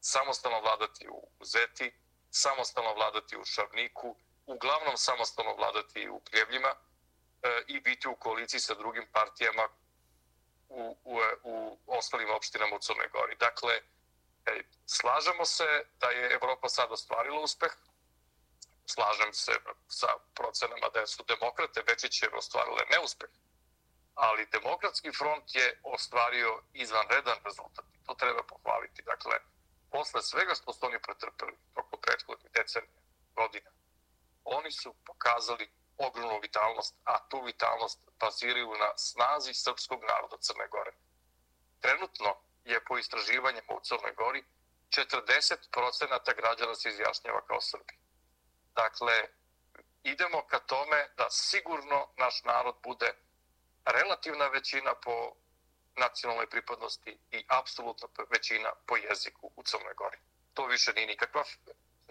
Samostalno 0.00 0.60
vladati 0.60 1.08
u 1.08 1.28
Zeti, 1.44 1.92
samostalno 2.30 2.94
vladati 2.94 3.36
u 3.36 3.44
Šavniku, 3.44 4.16
uglavnom 4.46 4.96
samostalno 4.96 5.54
vladati 5.54 6.08
u 6.08 6.20
Pljevljima 6.20 6.74
e, 7.42 7.62
i 7.66 7.80
biti 7.80 8.08
u 8.08 8.16
koaliciji 8.16 8.60
sa 8.60 8.74
drugim 8.74 9.06
partijama 9.12 9.68
u, 10.68 10.96
u, 11.04 11.20
u 11.42 11.78
ostalim 11.86 12.30
opštinama 12.30 12.76
u 12.76 12.78
Crnoj 12.78 13.08
Gori. 13.08 13.36
Dakle, 13.36 13.74
e, 14.46 14.62
slažemo 14.86 15.44
se 15.44 15.84
da 16.00 16.10
je 16.10 16.32
Evropa 16.32 16.68
sad 16.68 16.92
ostvarila 16.92 17.40
uspeh, 17.40 17.72
slažem 18.92 19.32
se 19.32 19.52
sa 19.88 20.10
procenama 20.34 20.88
da 20.94 21.06
su 21.06 21.22
demokrate 21.32 21.82
Bečićeve 21.82 22.36
ostvarile 22.42 22.82
neuspeh, 22.90 23.30
ali 24.14 24.50
demokratski 24.56 25.10
front 25.18 25.54
je 25.54 25.80
ostvario 25.82 26.62
izvanredan 26.72 27.38
rezultat. 27.44 27.84
To 28.06 28.14
treba 28.14 28.42
pohvaliti. 28.42 29.02
Dakle, 29.02 29.36
posle 29.90 30.22
svega 30.22 30.54
što 30.54 30.72
su 30.72 30.86
oni 30.86 30.98
pretrpeli 31.06 31.56
oko 31.74 31.96
prethodnih 31.96 32.52
decenija, 32.52 33.00
godina, 33.34 33.70
oni 34.44 34.72
su 34.72 34.94
pokazali 35.06 35.70
ogromnu 35.98 36.38
vitalnost, 36.42 36.94
a 37.04 37.28
tu 37.28 37.42
vitalnost 37.42 37.98
baziraju 38.20 38.70
na 38.84 38.90
snazi 38.96 39.54
srpskog 39.54 40.00
naroda 40.04 40.36
Crne 40.40 40.68
Gore. 40.68 40.92
Trenutno 41.80 42.30
je 42.64 42.84
po 42.84 42.98
istraživanjima 42.98 43.72
u 43.74 43.80
Crnoj 43.80 44.14
Gori 44.14 44.44
40% 44.90 46.36
građana 46.36 46.74
se 46.74 46.88
izjašnjava 46.88 47.40
kao 47.46 47.60
Srbi. 47.60 47.94
Dakle, 48.74 49.28
idemo 50.02 50.46
ka 50.46 50.58
tome 50.58 51.08
da 51.16 51.30
sigurno 51.30 52.08
naš 52.16 52.42
narod 52.44 52.74
bude 52.82 53.14
relativna 53.84 54.46
većina 54.48 54.94
po 54.94 55.32
nacionalnoj 55.96 56.50
pripadnosti 56.50 57.18
i 57.30 57.44
apsolutna 57.48 58.08
većina 58.30 58.72
po 58.86 58.96
jeziku 58.96 59.50
u 59.56 59.62
Crnoj 59.62 59.94
Gori. 59.94 60.18
To 60.54 60.66
više 60.66 60.92
nije 60.92 61.06
nikakva 61.06 61.44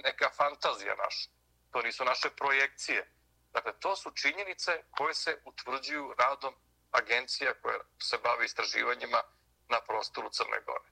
neka 0.03 0.29
fantazija 0.29 0.95
naša. 0.95 1.29
To 1.71 1.81
nisu 1.81 2.05
naše 2.05 2.29
projekcije. 2.29 3.11
Dakle, 3.53 3.73
to 3.79 3.95
su 3.95 4.11
činjenice 4.11 4.83
koje 4.91 5.13
se 5.13 5.41
utvrđuju 5.45 6.13
radom 6.17 6.55
agencija 6.91 7.53
koje 7.61 7.79
se 7.99 8.17
bave 8.23 8.45
istraživanjima 8.45 9.23
na 9.69 9.81
prostoru 9.81 10.29
Crne 10.29 10.61
Gore. 10.65 10.89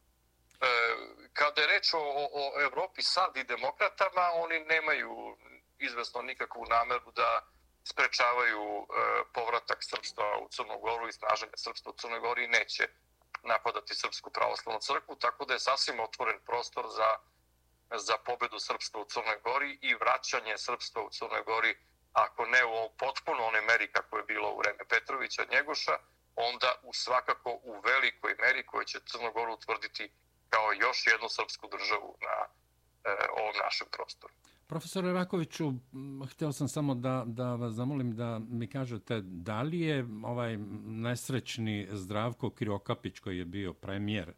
E, 0.62 0.68
kada 1.34 1.62
je 1.62 1.68
reč 1.68 1.94
o, 1.94 2.00
o 2.34 2.62
Evropi 2.62 3.02
sad 3.02 3.38
i 3.38 3.44
demokratama, 3.44 4.32
oni 4.34 4.60
nemaju 4.60 5.38
izvesno 5.80 6.22
nikakvu 6.22 6.66
nameru 6.70 7.12
da 7.12 7.42
sprečavaju 7.84 8.64
e, 8.64 8.86
povratak 9.34 9.78
srpstva 9.82 10.38
u 10.40 10.50
Crnu 10.50 10.80
Goru 10.80 11.08
i 11.08 11.12
snaženje 11.12 11.52
srpstva 11.56 11.92
u 11.92 11.96
Crnoj 11.96 12.20
Gori 12.20 12.48
neće 12.48 12.90
napadati 13.44 13.96
Srpsku 13.96 14.30
pravoslavnu 14.30 14.80
crkvu, 14.82 15.16
tako 15.16 15.46
da 15.46 15.54
je 15.54 15.60
sasvim 15.60 16.00
otvoren 16.00 16.40
prostor 16.46 16.86
za, 16.98 17.10
za 17.98 18.18
pobedu 18.18 18.60
srpstva 18.60 19.02
u 19.02 19.06
Crnoj 19.06 19.40
Gori 19.44 19.80
i 19.82 19.96
vraćanje 19.96 20.58
srpstva 20.58 21.04
u 21.04 21.10
Crnoj 21.10 21.44
Gori, 21.44 21.78
ako 22.14 22.46
ne 22.46 22.66
u 22.66 22.90
potpuno 22.98 23.46
one 23.46 23.62
meri 23.62 23.92
kako 23.92 24.18
je 24.18 24.24
bilo 24.24 24.52
u 24.52 24.58
vreme 24.58 24.84
Petrovića 24.90 25.44
Njegoša, 25.52 25.98
onda 26.36 26.76
u 26.84 26.94
svakako 26.94 27.52
u 27.64 27.80
velikoj 27.80 28.36
meri 28.40 28.66
koje 28.66 28.86
će 28.86 29.00
Crnogoru 29.12 29.54
utvrditi 29.54 30.12
kao 30.50 30.74
još 30.74 31.08
jednu 31.08 31.30
srpsku 31.30 31.68
državu 31.68 32.18
na 32.22 32.36
e, 32.46 32.48
ovom 33.30 33.56
našem 33.64 33.88
prostoru. 33.92 34.34
Profesor 34.70 35.04
Rakoviću, 35.04 35.74
htio 36.32 36.52
sam 36.52 36.68
samo 36.68 36.96
da, 36.96 37.24
da 37.28 37.56
vas 37.56 37.74
zamolim 37.74 38.16
da 38.16 38.40
mi 38.40 38.68
kažete 38.68 39.22
da 39.22 39.62
li 39.62 39.80
je 39.80 40.08
ovaj 40.24 40.58
nesrećni 40.86 41.88
Zdravko 41.92 42.50
Kriokapić 42.50 43.20
koji 43.20 43.38
je 43.38 43.46
bio 43.46 43.74
premijer 43.74 44.34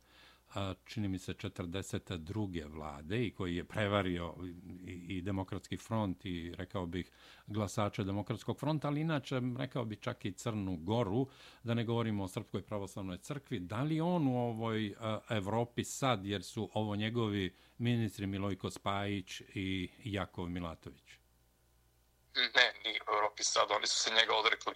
čini 0.85 1.07
mi 1.07 1.19
se 1.19 1.33
42. 1.33 2.71
vlade 2.71 3.25
i 3.25 3.33
koji 3.33 3.55
je 3.55 3.63
prevario 3.63 4.35
i, 4.85 5.17
i 5.17 5.21
demokratski 5.21 5.77
front 5.77 6.25
i 6.25 6.53
rekao 6.57 6.85
bih 6.85 7.11
glasače 7.47 8.03
demokratskog 8.03 8.59
fronta, 8.59 8.87
ali 8.87 9.01
inače 9.01 9.41
rekao 9.57 9.85
bih 9.85 9.99
čak 9.99 10.25
i 10.25 10.31
Crnu 10.31 10.77
Goru, 10.77 11.27
da 11.63 11.73
ne 11.73 11.83
govorimo 11.83 12.23
o 12.23 12.27
Srpskoj 12.27 12.61
pravoslavnoj 12.61 13.17
crkvi. 13.17 13.59
Da 13.59 13.81
li 13.81 14.01
on 14.01 14.27
u 14.27 14.37
ovoj 14.37 14.95
Evropi 15.29 15.83
sad, 15.83 16.25
jer 16.25 16.43
su 16.43 16.69
ovo 16.73 16.95
njegovi 16.95 17.55
ministri 17.77 18.27
Milojko 18.27 18.69
Spajić 18.69 19.41
i 19.53 19.89
Jakov 20.03 20.49
Milatović? 20.49 21.11
Ne, 22.35 22.73
ni 22.85 22.99
u 23.07 23.13
Evropi 23.13 23.43
sad, 23.43 23.71
oni 23.71 23.87
su 23.87 23.99
se 23.99 24.09
njega 24.09 24.33
odrekli. 24.35 24.73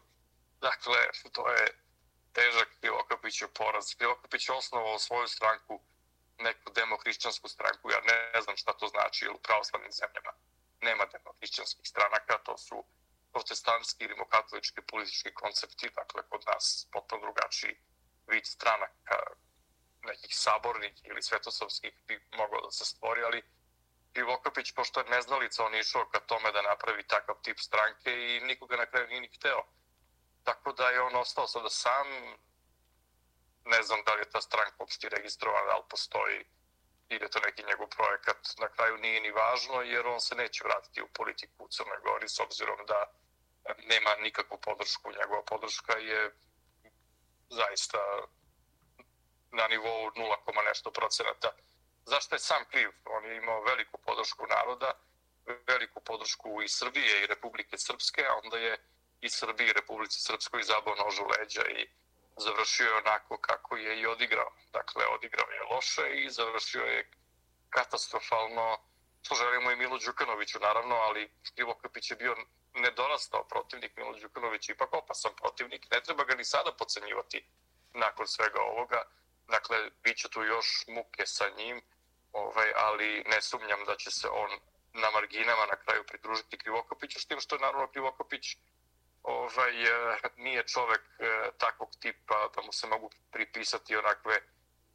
Dakle, 0.62 0.98
to 1.34 1.50
je 1.50 1.85
težak 2.38 2.70
Krivokapićev 2.80 3.50
poraz. 3.60 3.86
Krivokapić 3.98 4.50
je 4.50 4.56
osnovao 4.56 5.00
svoju 5.00 5.28
stranku, 5.28 5.74
neku 6.38 6.68
demohrišćansku 6.78 7.48
stranku. 7.48 7.92
Ja 7.92 8.02
ne 8.12 8.42
znam 8.42 8.58
šta 8.58 8.72
to 8.74 8.88
znači 8.88 9.28
u 9.28 9.38
pravoslavnim 9.46 9.92
zemljama. 9.92 10.32
Nema 10.82 11.06
demohrišćanskih 11.06 11.88
stranaka, 11.88 12.44
to 12.46 12.58
su 12.58 12.78
protestantski 13.34 14.04
ili 14.04 14.16
katolički 14.30 14.82
politički 14.92 15.34
koncepti, 15.34 15.90
dakle 16.00 16.22
kod 16.30 16.44
nas 16.48 16.88
potpuno 16.92 17.22
drugačiji 17.22 17.76
vid 18.28 18.46
stranaka, 18.46 19.18
nekih 20.02 20.34
sabornih 20.38 20.94
ili 21.04 21.22
svetosavskih 21.22 21.94
bi 22.08 22.16
mogao 22.38 22.62
da 22.62 22.72
se 22.72 22.86
stvori, 22.86 23.24
ali 23.24 23.42
Krivokapić, 24.14 24.72
pošto 24.72 25.00
je 25.00 25.10
neznalica, 25.10 25.66
on 25.66 25.76
išao 25.76 26.10
ka 26.12 26.20
tome 26.20 26.52
da 26.52 26.62
napravi 26.62 27.08
takav 27.08 27.36
tip 27.44 27.60
stranke 27.60 28.12
i 28.12 28.42
nikoga 28.42 28.76
na 28.76 28.86
kraju 28.86 29.08
nije 29.08 29.22
ni 29.22 29.30
hteo. 29.38 29.62
Tako 30.46 30.72
da 30.72 30.90
je 30.90 31.02
on 31.02 31.16
ostao 31.16 31.48
sada 31.48 31.70
sam. 31.70 32.08
Ne 33.66 33.84
znam 33.84 34.00
da 34.06 34.14
li 34.14 34.22
je 34.22 34.30
ta 34.30 34.42
stranka 34.42 34.76
uopšte 34.80 35.10
registrovana, 35.10 35.66
da 35.66 35.78
li 35.78 35.84
postoji 35.90 36.46
ili 37.10 37.26
je 37.26 37.30
to 37.30 37.40
neki 37.40 37.64
njegov 37.64 37.88
projekat. 37.88 38.38
Na 38.60 38.68
kraju 38.70 38.98
nije 38.98 39.22
ni 39.22 39.32
važno 39.32 39.82
jer 39.82 40.08
on 40.08 40.20
se 40.20 40.36
neće 40.36 40.64
vratiti 40.64 41.02
u 41.02 41.08
politiku 41.08 41.64
u 41.64 41.68
Crnoj 41.68 42.00
Gori 42.04 42.30
s 42.30 42.40
obzirom 42.40 42.80
da 42.88 43.00
nema 43.92 44.16
nikakvu 44.16 44.58
podršku. 44.62 45.12
Njegova 45.12 45.44
podrška 45.44 45.98
je 45.98 46.36
zaista 47.50 47.98
na 49.52 49.68
nivou 49.68 50.12
0, 50.12 50.66
nešto 50.66 50.92
procenata. 50.92 51.52
Zašto 52.06 52.36
je 52.36 52.40
sam 52.40 52.66
kriv? 52.72 52.90
On 53.06 53.26
je 53.26 53.38
imao 53.38 53.64
veliku 53.64 53.98
podršku 53.98 54.48
naroda, 54.48 54.92
veliku 55.68 56.02
podršku 56.02 56.62
i 56.62 56.68
Srbije 56.68 57.24
i 57.24 57.28
Republike 57.28 57.78
Srpske, 57.78 58.26
a 58.26 58.40
onda 58.44 58.58
je 58.58 58.78
i 59.26 59.30
Srbiji 59.30 59.74
Republici 59.74 60.20
Srpskoj 60.20 60.64
zabao 60.64 60.96
nožu 60.96 61.24
leđa 61.34 61.64
i 61.78 61.88
završio 62.38 62.86
je 62.86 62.98
onako 62.98 63.38
kako 63.38 63.78
je 63.78 64.00
i 64.00 64.06
odigrao. 64.06 64.52
Dakle, 64.74 65.06
odigrao 65.08 65.50
je 65.50 65.68
loše 65.72 66.08
i 66.14 66.30
završio 66.30 66.84
je 66.84 67.12
katastrofalno, 67.70 68.78
što 69.22 69.36
želimo 69.36 69.72
i 69.72 69.76
Milo 69.76 69.98
Đukanoviću, 70.06 70.60
naravno, 70.60 70.96
ali 70.96 71.32
Krivokapić 71.56 72.12
je 72.12 72.18
bio 72.18 72.36
nedorastao 72.74 73.44
protivnik, 73.44 73.98
Milo 73.98 74.14
Đukanović 74.20 74.70
ipak 74.70 74.94
opasan 74.94 75.32
protivnik, 75.36 75.92
ne 75.92 76.02
treba 76.02 76.24
ga 76.24 76.36
ni 76.36 76.46
sada 76.46 76.72
pocenjivati 76.80 77.46
nakon 77.94 78.28
svega 78.28 78.62
ovoga. 78.62 79.02
Dakle, 79.48 79.78
bit 80.04 80.18
će 80.18 80.30
tu 80.30 80.44
još 80.44 80.86
muke 80.88 81.26
sa 81.26 81.46
njim, 81.58 81.82
ovaj, 82.34 82.74
ali 82.76 83.24
ne 83.26 83.42
sumnjam 83.42 83.86
da 83.86 83.96
će 83.96 84.12
se 84.12 84.28
on 84.30 84.52
na 84.94 85.10
marginama 85.12 85.66
na 85.66 85.76
kraju 85.76 86.04
pridružiti 86.08 86.58
Krivokopiću, 86.58 87.20
s 87.20 87.26
tim 87.26 87.40
što 87.40 87.56
je 87.56 87.62
naravno 87.62 87.88
Krivokopić 87.88 88.58
ovaj, 89.26 89.84
eh, 89.84 90.18
nije 90.38 90.68
čovek 90.68 91.02
eh, 91.20 91.50
takvog 91.58 91.90
tipa 92.00 92.50
da 92.56 92.62
mu 92.62 92.72
se 92.72 92.88
mogu 92.88 93.10
pripisati 93.32 93.96
onakve 93.96 94.40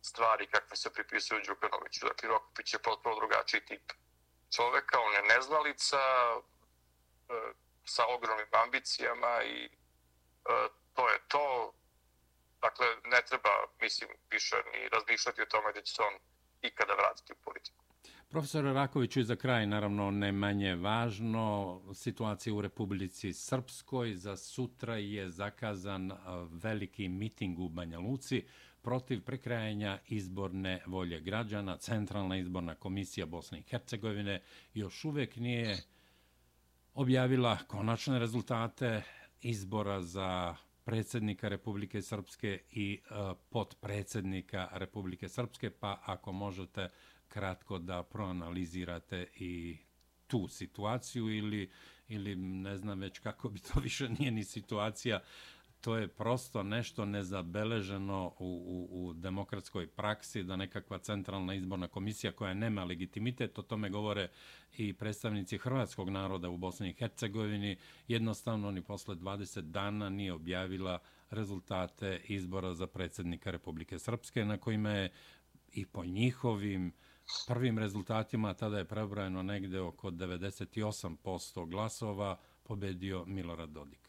stvari 0.02 0.46
kakve 0.46 0.76
se 0.76 0.92
pripisuju 0.92 1.40
Đukanoviću. 1.46 2.06
Dakle, 2.06 2.28
Rokopić 2.28 2.74
je 2.74 2.82
potpuno 2.82 3.16
drugačiji 3.16 3.64
tip 3.64 3.92
čoveka, 4.56 5.00
on 5.00 5.12
je 5.12 5.22
neznalica 5.22 6.00
eh, 7.28 7.52
sa 7.84 8.06
ogromnim 8.06 8.46
ambicijama 8.52 9.42
i 9.42 9.70
to 10.94 11.08
je 11.08 11.18
to. 11.28 11.72
Dakle, 12.60 12.86
ne 13.04 13.22
treba, 13.22 13.50
mislim, 13.80 14.10
više 14.30 14.56
ni 14.72 14.88
razmišljati 14.88 15.42
o 15.42 15.46
tome 15.46 15.72
da 15.72 15.82
će 15.82 15.94
se 15.94 16.02
on 16.02 16.14
ikada 16.62 16.94
vratiti 16.94 17.32
u 17.32 17.36
politiku. 17.44 17.79
Profesor 18.30 18.64
Rakoviću, 18.64 19.22
za 19.22 19.36
kraj, 19.36 19.66
naravno, 19.66 20.10
ne 20.10 20.32
manje 20.32 20.74
važno, 20.74 21.80
situacija 21.94 22.54
u 22.54 22.60
Republici 22.60 23.32
Srpskoj 23.32 24.14
za 24.14 24.36
sutra 24.36 24.96
je 24.96 25.30
zakazan 25.30 26.12
veliki 26.50 27.08
miting 27.08 27.58
u 27.58 27.68
Banja 27.68 27.98
Luci 27.98 28.44
protiv 28.82 29.24
prekrajanja 29.24 29.98
izborne 30.08 30.82
volje 30.86 31.20
građana. 31.20 31.76
Centralna 31.76 32.36
izborna 32.36 32.74
komisija 32.74 33.26
Bosne 33.26 33.58
i 33.58 33.62
Hercegovine 33.62 34.40
još 34.74 35.04
uvek 35.04 35.36
nije 35.36 35.82
objavila 36.94 37.58
konačne 37.66 38.18
rezultate 38.18 39.02
izbora 39.42 40.02
za 40.02 40.56
predsjednika 40.84 41.48
Republike 41.48 42.02
Srpske 42.02 42.62
i 42.70 43.00
podpredsjednika 43.48 44.68
Republike 44.72 45.28
Srpske, 45.28 45.70
pa 45.70 46.00
ako 46.04 46.32
možete 46.32 46.88
kratko 47.30 47.78
da 47.78 48.02
proanalizirate 48.02 49.26
i 49.36 49.76
tu 50.26 50.48
situaciju 50.48 51.28
ili, 51.28 51.70
ili 52.08 52.36
ne 52.36 52.76
znam 52.76 53.00
već 53.00 53.18
kako 53.18 53.48
bi 53.48 53.58
to 53.58 53.80
više 53.86 54.08
nije 54.08 54.30
ni 54.30 54.44
situacija, 54.44 55.20
to 55.80 55.96
je 55.96 56.08
prosto 56.08 56.62
nešto 56.62 57.04
nezabeleženo 57.04 58.32
u, 58.38 58.88
u, 58.88 59.08
u 59.08 59.12
demokratskoj 59.12 59.86
praksi 59.86 60.42
da 60.42 60.56
nekakva 60.56 60.98
centralna 60.98 61.54
izborna 61.54 61.88
komisija 61.88 62.32
koja 62.32 62.54
nema 62.54 62.84
legitimitet, 62.84 63.58
o 63.58 63.62
tome 63.62 63.90
govore 63.90 64.28
i 64.76 64.92
predstavnici 64.92 65.58
hrvatskog 65.58 66.10
naroda 66.10 66.48
u 66.48 66.56
Bosni 66.56 66.90
i 66.90 66.92
Hercegovini, 66.92 67.76
jednostavno 68.08 68.70
ni 68.70 68.82
posle 68.82 69.14
20 69.14 69.60
dana 69.60 70.10
nije 70.10 70.32
objavila 70.32 70.98
rezultate 71.30 72.20
izbora 72.24 72.74
za 72.74 72.86
predsjednika 72.86 73.50
Republike 73.50 73.98
Srpske 73.98 74.44
na 74.44 74.58
kojima 74.58 74.90
je 74.90 75.12
i 75.72 75.86
po 75.86 76.04
njihovim 76.04 76.86
uh, 76.86 77.09
prvim 77.46 77.78
rezultatima, 77.78 78.54
tada 78.54 78.78
je 78.78 78.88
prebrojeno 78.88 79.42
negde 79.42 79.80
oko 79.80 80.10
98% 80.10 81.70
glasova, 81.70 82.38
pobedio 82.62 83.24
Milorad 83.26 83.68
Dodik. 83.68 84.08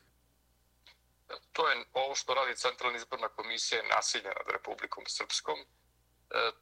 To 1.51 1.69
je 1.69 1.85
ovo 1.93 2.15
što 2.15 2.33
radi 2.33 2.55
Centralna 2.55 2.97
izborna 2.97 3.29
komisija 3.29 3.81
nasilje 3.95 4.29
nad 4.39 4.47
Republikom 4.53 5.03
Srpskom. 5.07 5.59
E, 5.59 5.65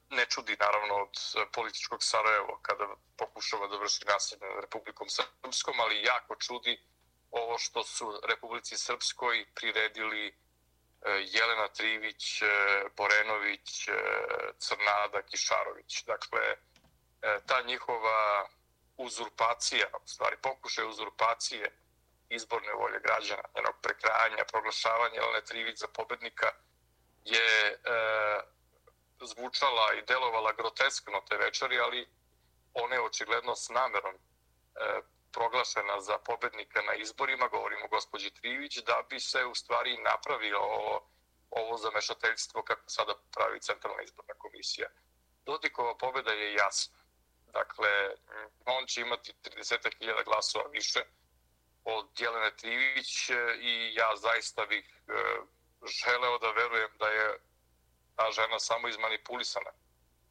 ne 0.10 0.26
čudi 0.26 0.58
naravno 0.60 0.94
od 1.06 1.16
političkog 1.54 2.04
Sarajeva 2.04 2.60
kada 2.62 2.88
pokušava 3.18 3.68
da 3.68 3.78
vrši 3.78 4.06
nasilje 4.06 4.46
nad 4.54 4.62
Republikom 4.62 5.08
Srpskom, 5.10 5.80
ali 5.80 6.04
jako 6.04 6.36
čudi 6.36 6.74
ovo 7.32 7.58
što 7.58 7.84
su 7.84 8.06
Republici 8.30 8.78
Srpskoj 8.78 9.46
priredili 9.56 10.38
E, 11.02 11.12
Jelena 11.34 11.68
Trivić, 11.68 12.42
e, 12.42 12.46
Borenović, 12.98 13.88
e, 13.88 13.94
Crnada, 14.58 15.22
Kišarović. 15.22 16.04
Dakle, 16.04 16.42
ta 17.46 17.62
njihova 17.62 18.48
uzurpacija, 18.98 19.88
u 20.04 20.08
stvari 20.08 20.38
pokušaj 20.42 20.86
uzurpacije 20.86 21.72
izborne 22.30 22.74
volje 22.74 23.00
građana, 23.00 23.44
njenog 23.56 23.76
prekrajanja, 23.82 24.44
proglašavanja 24.52 25.16
Jelene 25.16 25.42
Trivić 25.42 25.78
za 25.80 25.88
pobednika 25.88 26.52
je 27.26 27.72
e, 27.72 27.78
zvučala 29.22 29.94
i 29.94 30.06
delovala 30.08 30.52
groteskno 30.52 31.22
te 31.30 31.38
večeri, 31.38 31.80
ali 31.80 32.08
one 32.74 32.96
je 32.96 33.02
očigledno 33.02 33.56
s 33.56 33.70
namerom 33.70 34.16
e, 34.16 34.20
proglašena 35.32 36.02
za 36.02 36.18
pobednika 36.18 36.82
na 36.82 36.94
izborima, 36.94 37.48
govorimo 37.48 37.86
o 37.86 37.88
gospođi 37.88 38.30
Trivić, 38.30 38.78
da 38.78 39.04
bi 39.10 39.20
se 39.20 39.46
u 39.46 39.56
stvari 39.56 39.98
napravilo 39.98 40.60
ovo, 40.60 41.10
ovo 41.50 41.78
zamešateljstvo 41.78 42.64
kako 42.64 42.90
sada 42.90 43.14
pravi 43.32 43.60
Centralna 43.60 44.02
izborna 44.04 44.34
komisija. 44.34 44.88
Dodikova 45.46 45.98
pobeda 45.98 46.32
je 46.32 46.54
jasna. 46.54 47.00
Dakle, 47.54 47.90
on 48.66 48.86
će 48.88 49.02
imati 49.02 49.34
30.000 49.44 50.26
glasova 50.26 50.66
više 50.72 51.00
od 51.84 52.10
Jelene 52.20 52.56
Trivić 52.56 53.30
i 53.62 53.94
ja 53.94 54.16
zaista 54.16 54.66
bih 54.66 54.86
e, 55.08 55.14
želeo 55.86 56.38
da 56.38 56.52
verujem 56.52 56.92
da 57.00 57.08
je 57.08 57.40
ta 58.16 58.32
žena 58.32 58.60
samo 58.60 58.88
izmanipulisana 58.88 59.72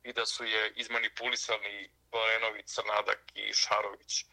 i 0.03 0.13
da 0.13 0.27
su 0.27 0.45
je 0.45 0.73
izmanipulisani 0.77 1.91
Borenović, 2.11 2.67
Crnadak 2.67 3.21
i 3.35 3.53
Šarović 3.53 4.25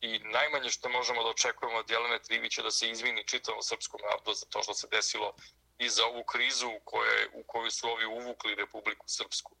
i 0.00 0.18
najmanje 0.18 0.70
što 0.70 0.88
možemo 0.88 1.22
da 1.22 1.28
očekujemo 1.28 1.78
od 1.78 1.90
Jelene 1.90 2.18
Trivića 2.18 2.62
da 2.62 2.70
se 2.70 2.90
izvini 2.90 3.26
čitavom 3.26 3.62
srpskom 3.62 4.00
narodu 4.10 4.32
za 4.32 4.46
to 4.46 4.62
što 4.62 4.74
se 4.74 4.86
desilo 4.90 5.34
i 5.78 5.88
za 5.88 6.06
ovu 6.06 6.24
krizu 6.24 6.68
u, 6.68 6.80
koje, 6.84 7.28
u 7.32 7.42
koju 7.42 7.70
su 7.70 7.88
ovi 7.88 8.06
uvukli 8.06 8.54
Republiku 8.54 9.08
Srpsku. 9.08 9.52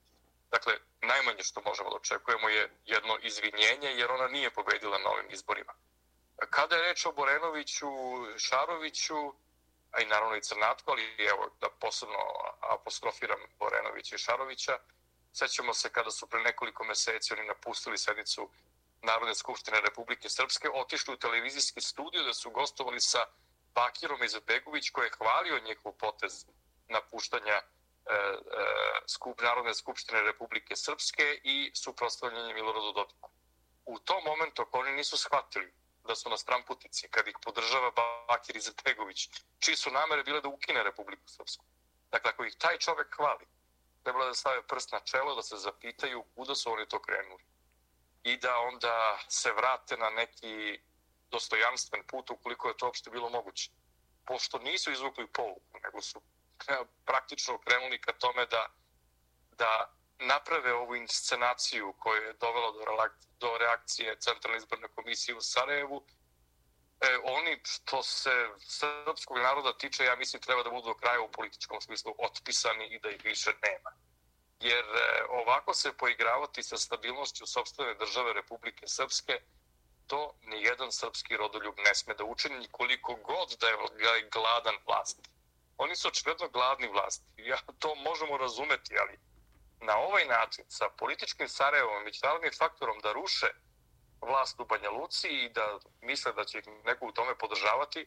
Dakle, 0.50 0.72
najmanje 1.00 1.42
što 1.42 1.60
možemo 1.60 1.90
da 1.90 1.96
očekujemo 1.96 2.48
je 2.48 2.70
jedno 2.86 3.18
izvinjenje 3.22 3.88
jer 3.88 4.10
ona 4.10 4.28
nije 4.28 4.50
pobedila 4.50 4.98
na 4.98 5.10
ovim 5.10 5.30
izborima. 5.30 5.72
Kada 6.50 6.76
je 6.76 6.82
reč 6.82 7.06
o 7.06 7.12
Borenoviću, 7.12 7.88
Šaroviću, 8.38 9.32
a 9.90 10.00
i 10.00 10.06
naravno 10.06 10.36
i 10.36 10.42
Crnatko, 10.42 10.90
ali 10.90 11.26
evo 11.28 11.50
da 11.60 11.68
posebno 11.80 12.18
apostrofiram 12.60 13.40
Borenovića 13.58 14.14
i 14.14 14.18
Šarovića, 14.18 14.78
sećamo 15.32 15.74
se 15.74 15.92
kada 15.92 16.10
su 16.10 16.26
pre 16.26 16.40
nekoliko 16.42 16.84
meseci 16.84 17.32
oni 17.34 17.46
napustili 17.46 17.98
sednicu 17.98 18.50
Narodne 19.02 19.34
skupštine 19.34 19.80
Republike 19.80 20.28
Srpske, 20.28 20.68
otišli 20.74 21.14
u 21.14 21.16
televizijski 21.16 21.80
studio 21.80 22.22
da 22.22 22.34
su 22.34 22.50
gostovali 22.50 23.00
sa 23.00 23.24
Bakirom 23.74 24.24
Izetbegović 24.24 24.90
koji 24.90 25.06
je 25.06 25.16
hvalio 25.18 25.60
njihov 25.60 25.92
potez 25.92 26.46
napuštanja 26.88 27.54
e, 27.54 27.62
e, 27.62 28.40
skup, 29.06 29.40
Narodne 29.40 29.74
skupštine 29.74 30.22
Republike 30.22 30.76
Srpske 30.76 31.40
i 31.44 31.70
suprostavljanje 31.74 32.54
Miloradu 32.54 32.92
Dodiku. 32.92 33.30
U 33.84 33.98
tom 33.98 34.24
momentu, 34.24 34.62
ako 34.62 34.78
oni 34.78 34.92
nisu 34.92 35.16
shvatili 35.16 35.72
da 36.04 36.14
su 36.14 36.30
na 36.30 36.36
stramputici, 36.36 37.08
kad 37.08 37.28
ih 37.28 37.36
podržava 37.42 37.90
Bakir 38.28 38.56
Izetbegović, 38.56 39.28
čiji 39.58 39.76
su 39.76 39.90
namere 39.90 40.22
bile 40.22 40.40
da 40.40 40.48
ukine 40.48 40.82
Republiku 40.82 41.28
Srpsku. 41.28 41.64
Dakle, 42.10 42.30
ako 42.30 42.44
ih 42.44 42.56
taj 42.58 42.78
čovek 42.78 43.16
hvali, 43.16 43.46
trebalo 44.02 44.26
da 44.26 44.34
stave 44.34 44.62
prst 44.62 44.92
na 44.92 45.00
čelo, 45.00 45.34
da 45.34 45.42
se 45.42 45.56
zapitaju 45.56 46.24
kuda 46.34 46.54
su 46.54 46.72
oni 46.72 46.88
to 46.88 47.02
krenuli 47.02 47.49
da 48.40 48.58
onda 48.58 49.18
se 49.28 49.52
vrate 49.52 49.96
na 49.96 50.10
neki 50.10 50.80
dostojanstven 51.30 52.06
put 52.06 52.30
ukoliko 52.30 52.68
je 52.68 52.76
to 52.76 52.86
uopšte 52.86 53.10
bilo 53.10 53.28
moguće. 53.28 53.70
Pošto 54.24 54.58
nisu 54.58 54.92
izvukli 54.92 55.26
poluku, 55.26 55.78
nego 55.84 56.02
su 56.02 56.20
praktično 57.08 57.58
krenuli 57.58 58.00
ka 58.00 58.12
tome 58.12 58.46
da, 58.46 58.66
da 59.50 59.94
naprave 60.18 60.74
ovu 60.74 60.96
inscenaciju 60.96 61.94
koja 61.98 62.22
je 62.22 62.32
dovela 62.32 62.72
do, 62.72 62.80
do 63.40 63.58
reakcije 63.58 64.16
Centralne 64.20 64.58
izborne 64.58 64.88
komisije 64.88 65.36
u 65.36 65.40
Sarajevu, 65.40 66.04
e, 67.00 67.18
oni 67.24 67.60
što 67.64 68.02
se 68.02 68.48
srpskog 68.58 69.38
naroda 69.38 69.78
tiče, 69.78 70.04
ja 70.04 70.16
mislim, 70.16 70.42
treba 70.42 70.62
da 70.62 70.70
budu 70.70 70.88
do 70.88 70.94
kraja 70.94 71.20
u 71.20 71.30
političkom 71.30 71.80
smislu 71.80 72.14
otpisani 72.18 72.86
i 72.86 73.00
da 73.00 73.10
ih 73.10 73.24
više 73.24 73.50
nema 73.62 73.90
jer 74.60 74.84
e, 74.84 75.24
ovako 75.28 75.74
se 75.74 75.92
poigravati 75.92 76.62
sa 76.62 76.76
stabilnošću 76.76 77.46
sobstvene 77.46 77.94
države 77.94 78.32
Republike 78.32 78.86
Srpske, 78.86 79.40
to 80.06 80.34
ni 80.42 80.62
jedan 80.62 80.92
srpski 80.92 81.36
rodoljub 81.36 81.74
ne 81.78 81.94
sme 81.94 82.14
da 82.14 82.24
učini 82.24 82.68
koliko 82.70 83.14
god 83.14 83.56
da 83.60 83.68
je 83.68 84.28
gladan 84.32 84.76
vlast. 84.86 85.18
Oni 85.78 85.96
su 85.96 86.08
očigledno 86.08 86.48
gladni 86.48 86.88
vlasti. 86.88 87.24
Ja 87.36 87.56
to 87.78 87.94
možemo 87.94 88.36
razumeti, 88.36 88.94
ali 88.98 89.18
na 89.80 89.96
ovaj 89.98 90.24
način 90.24 90.64
sa 90.68 90.88
političkim 90.88 91.48
Sarajevom 91.48 92.00
i 92.00 92.04
međunarodnim 92.04 92.52
faktorom 92.58 92.98
da 92.98 93.12
ruše 93.12 93.46
vlast 94.20 94.60
u 94.60 94.64
Banja 94.64 94.90
Luci 94.90 95.28
i 95.28 95.48
da 95.48 95.78
misle 96.00 96.32
da 96.32 96.44
će 96.44 96.58
ih 96.58 96.64
neko 96.84 97.06
u 97.06 97.12
tome 97.12 97.38
podržavati, 97.38 98.06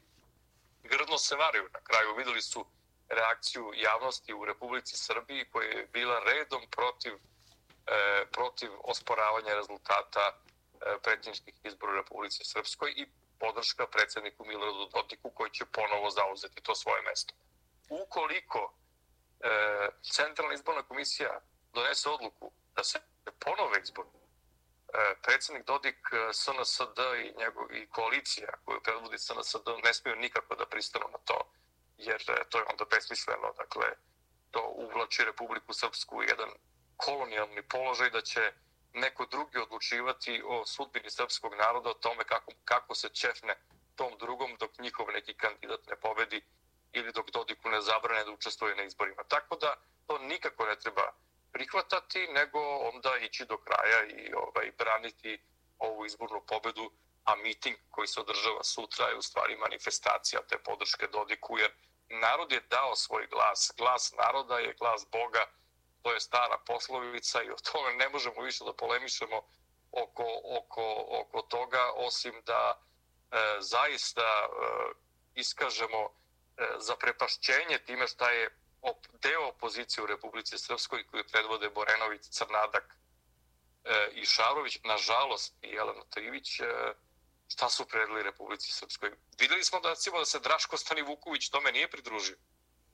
grdno 0.84 1.18
se 1.18 1.36
varaju. 1.36 1.70
Na 1.74 1.82
kraju 1.84 2.16
videli 2.16 2.42
su 2.42 2.66
reakciju 3.10 3.72
javnosti 3.76 4.34
u 4.34 4.46
Republici 4.46 4.98
Srbiji 4.98 5.50
koja 5.52 5.68
je 5.68 5.88
bila 5.94 6.20
redom 6.20 6.62
protiv, 6.72 7.14
e, 7.14 8.26
protiv 8.32 8.70
osporavanja 8.84 9.54
rezultata 9.54 10.32
e, 10.32 10.36
predsjedničkih 11.04 11.54
izbora 11.64 11.94
u 11.94 11.96
Republici 11.96 12.44
Srpskoj 12.44 12.94
i 12.96 13.06
podrška 13.40 13.88
predsjedniku 13.88 14.46
Miloradu 14.46 14.90
Dodiku 14.94 15.30
koji 15.30 15.52
će 15.52 15.66
ponovo 15.66 16.10
zauzeti 16.10 16.62
to 16.62 16.76
svoje 16.76 17.02
mesto. 17.02 17.34
Ukoliko 17.90 18.74
e, 19.40 19.50
Centralna 20.02 20.54
izborna 20.54 20.84
komisija 20.84 21.40
donese 21.74 22.10
odluku 22.10 22.52
da 22.76 22.84
se 22.84 23.00
ponove 23.40 23.82
izbor, 23.82 24.06
e, 24.06 25.16
predsjednik 25.24 25.66
Dodik 25.68 26.00
e, 26.12 26.34
SNSD 26.34 27.00
i, 27.26 27.34
njegov, 27.40 27.76
i 27.76 27.88
koalicija 27.90 28.50
koju 28.66 28.82
predvodi 28.84 29.18
SNSD 29.18 29.68
ne 29.84 29.94
smiju 29.94 30.16
nikako 30.16 30.56
da 30.56 30.66
pristanu 30.66 31.06
na 31.12 31.18
to 31.18 31.38
jer 31.98 32.24
to 32.50 32.58
je 32.58 32.66
onda 32.72 32.86
besmisleno, 32.92 33.54
dakle, 33.58 33.88
to 34.52 34.74
uvlači 34.76 35.24
Republiku 35.24 35.74
Srpsku 35.74 36.18
u 36.18 36.24
jedan 36.24 36.50
kolonijalni 36.98 37.62
položaj 37.62 38.10
da 38.10 38.22
će 38.22 38.54
neko 38.94 39.26
drugi 39.26 39.58
odlučivati 39.58 40.42
o 40.46 40.66
sudbini 40.66 41.10
srpskog 41.10 41.56
naroda, 41.56 41.90
o 41.90 41.94
tome 41.94 42.24
kako, 42.24 42.52
kako 42.66 42.96
se 42.96 43.10
čefne 43.10 43.56
tom 43.96 44.18
drugom 44.20 44.56
dok 44.60 44.80
njihov 44.80 45.08
neki 45.14 45.34
kandidat 45.34 45.88
ne 45.90 45.96
pobedi 45.96 46.42
ili 46.92 47.12
dok 47.12 47.32
Dodiku 47.32 47.70
ne 47.70 47.82
zabrane 47.82 48.24
da 48.24 48.32
učestvuje 48.32 48.76
na 48.76 48.84
izborima. 48.84 49.24
Tako 49.28 49.56
da 49.56 49.76
to 50.08 50.18
nikako 50.18 50.66
ne 50.66 50.80
treba 50.80 51.14
prihvatati, 51.52 52.28
nego 52.28 52.60
onda 52.94 53.18
ići 53.18 53.46
do 53.46 53.58
kraja 53.58 54.06
i 54.06 54.34
ovaj, 54.34 54.72
braniti 54.78 55.42
ovu 55.80 56.06
izbornu 56.06 56.42
pobedu, 56.48 56.92
a 57.24 57.36
miting 57.36 57.78
koji 57.90 58.08
se 58.08 58.20
održava 58.20 58.64
sutra 58.64 59.06
je 59.08 59.18
u 59.18 59.22
stvari 59.22 59.58
manifestacija 59.58 60.42
te 60.50 60.58
podrške 60.58 61.08
Dodiku, 61.08 61.58
jer 61.58 61.72
narod 62.10 62.52
je 62.52 62.62
dao 62.70 62.96
svoj 62.96 63.28
glas. 63.28 63.72
Glas 63.78 64.14
naroda 64.18 64.60
je 64.60 64.76
glas 64.80 65.06
Boga, 65.12 65.46
to 66.02 66.14
je 66.14 66.20
stara 66.20 66.58
poslovica 66.66 67.44
i 67.44 67.50
o 67.50 67.56
tome 67.72 67.94
ne 67.94 68.10
možemo 68.10 68.42
više 68.42 68.64
da 68.64 68.74
polemišemo 68.74 69.42
oko, 69.92 70.26
oko, 70.44 71.06
oko 71.08 71.42
toga, 71.42 71.92
osim 71.96 72.34
da 72.46 72.82
e, 73.32 73.38
zaista 73.60 74.22
e, 74.22 74.48
iskažemo 75.36 76.02
e, 76.04 76.10
za 76.78 76.96
prepašćenje 76.96 77.78
time 77.86 78.08
šta 78.08 78.30
je 78.30 78.50
op, 78.82 78.98
deo 79.22 79.48
opozicije 79.48 80.04
u 80.04 80.08
Republici 80.08 80.58
Srpskoj 80.58 81.08
koju 81.08 81.24
predvode 81.32 81.70
Borenović, 81.70 82.22
Crnadak 82.30 82.98
e, 83.84 84.10
i 84.14 84.26
Šarović, 84.26 84.80
nažalost 84.84 85.54
i 85.62 85.68
Jelena 85.68 86.04
Trivić, 86.10 86.60
e, 86.60 86.94
šta 87.54 87.70
su 87.70 87.86
predali 87.86 88.24
Republici 88.24 88.72
Srpskoj. 88.72 89.12
Videli 89.40 89.64
smo 89.64 89.80
da, 89.80 89.90
recimo, 89.90 90.20
da 90.20 90.26
se 90.26 90.40
Draško 90.40 90.78
Stani 90.78 91.02
Vuković 91.02 91.50
tome 91.50 91.72
nije 91.72 91.88
pridružio. 91.90 92.38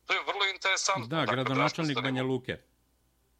To 0.06 0.14
je 0.14 0.24
vrlo 0.28 0.46
interesantno. 0.46 1.08
Da, 1.08 1.16
dakle, 1.16 1.36
gradonačelnik 1.36 2.02
Banja 2.02 2.24
Luke. 2.24 2.58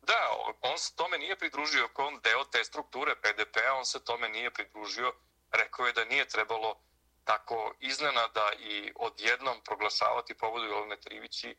Da, 0.02 0.22
on 0.62 0.78
se 0.78 0.96
tome 0.96 1.18
nije 1.18 1.36
pridružio, 1.38 1.86
ako 1.86 2.06
on 2.06 2.20
deo 2.24 2.44
te 2.44 2.64
strukture 2.64 3.16
PDP-a, 3.16 3.74
on 3.74 3.86
se 3.86 4.04
tome 4.04 4.30
nije 4.30 4.54
pridružio. 4.54 5.14
Rekao 5.52 5.86
je 5.86 5.94
da 5.94 6.06
nije 6.06 6.28
trebalo 6.28 6.82
tako 7.24 7.74
iznenada 7.80 8.52
i 8.60 8.92
odjednom 8.96 9.58
proglašavati 9.66 10.38
povodu 10.38 10.66
Jelene 10.66 10.98
Trivići, 10.98 11.56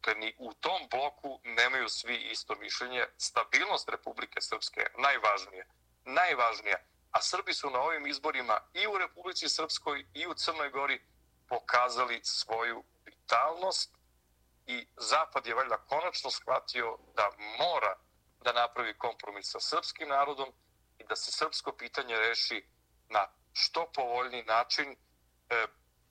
kad 0.00 0.18
ni 0.18 0.34
u 0.38 0.52
tom 0.52 0.80
bloku 0.90 1.40
nemaju 1.44 1.88
svi 1.88 2.16
isto 2.16 2.54
mišljenje. 2.54 3.06
Stabilnost 3.16 3.88
Republike 3.88 4.40
Srpske 4.40 4.80
je 4.80 4.94
najvažnije. 4.98 5.64
Najvažnije. 6.04 6.76
A 7.10 7.22
Srbi 7.22 7.54
su 7.54 7.70
na 7.70 7.80
ovim 7.80 8.06
izborima 8.06 8.60
i 8.74 8.86
u 8.86 8.98
Republici 8.98 9.48
Srpskoj 9.48 10.06
i 10.14 10.26
u 10.26 10.34
Crnoj 10.34 10.70
Gori 10.70 11.00
pokazali 11.48 12.20
svoju 12.24 12.84
vitalnost 13.04 13.98
i 14.66 14.86
Zapad 14.96 15.46
je 15.46 15.54
valjda 15.54 15.76
konačno 15.76 16.30
shvatio 16.30 16.98
da 17.16 17.30
mora 17.58 17.96
da 18.44 18.52
napravi 18.52 18.98
kompromis 18.98 19.50
sa 19.50 19.60
srpskim 19.60 20.08
narodom 20.08 20.48
i 20.98 21.04
da 21.04 21.16
se 21.16 21.32
srpsko 21.32 21.72
pitanje 21.72 22.16
reši 22.16 22.66
na 23.08 23.28
što 23.52 23.90
povoljni 23.94 24.42
način. 24.42 24.96
E, 25.50 25.66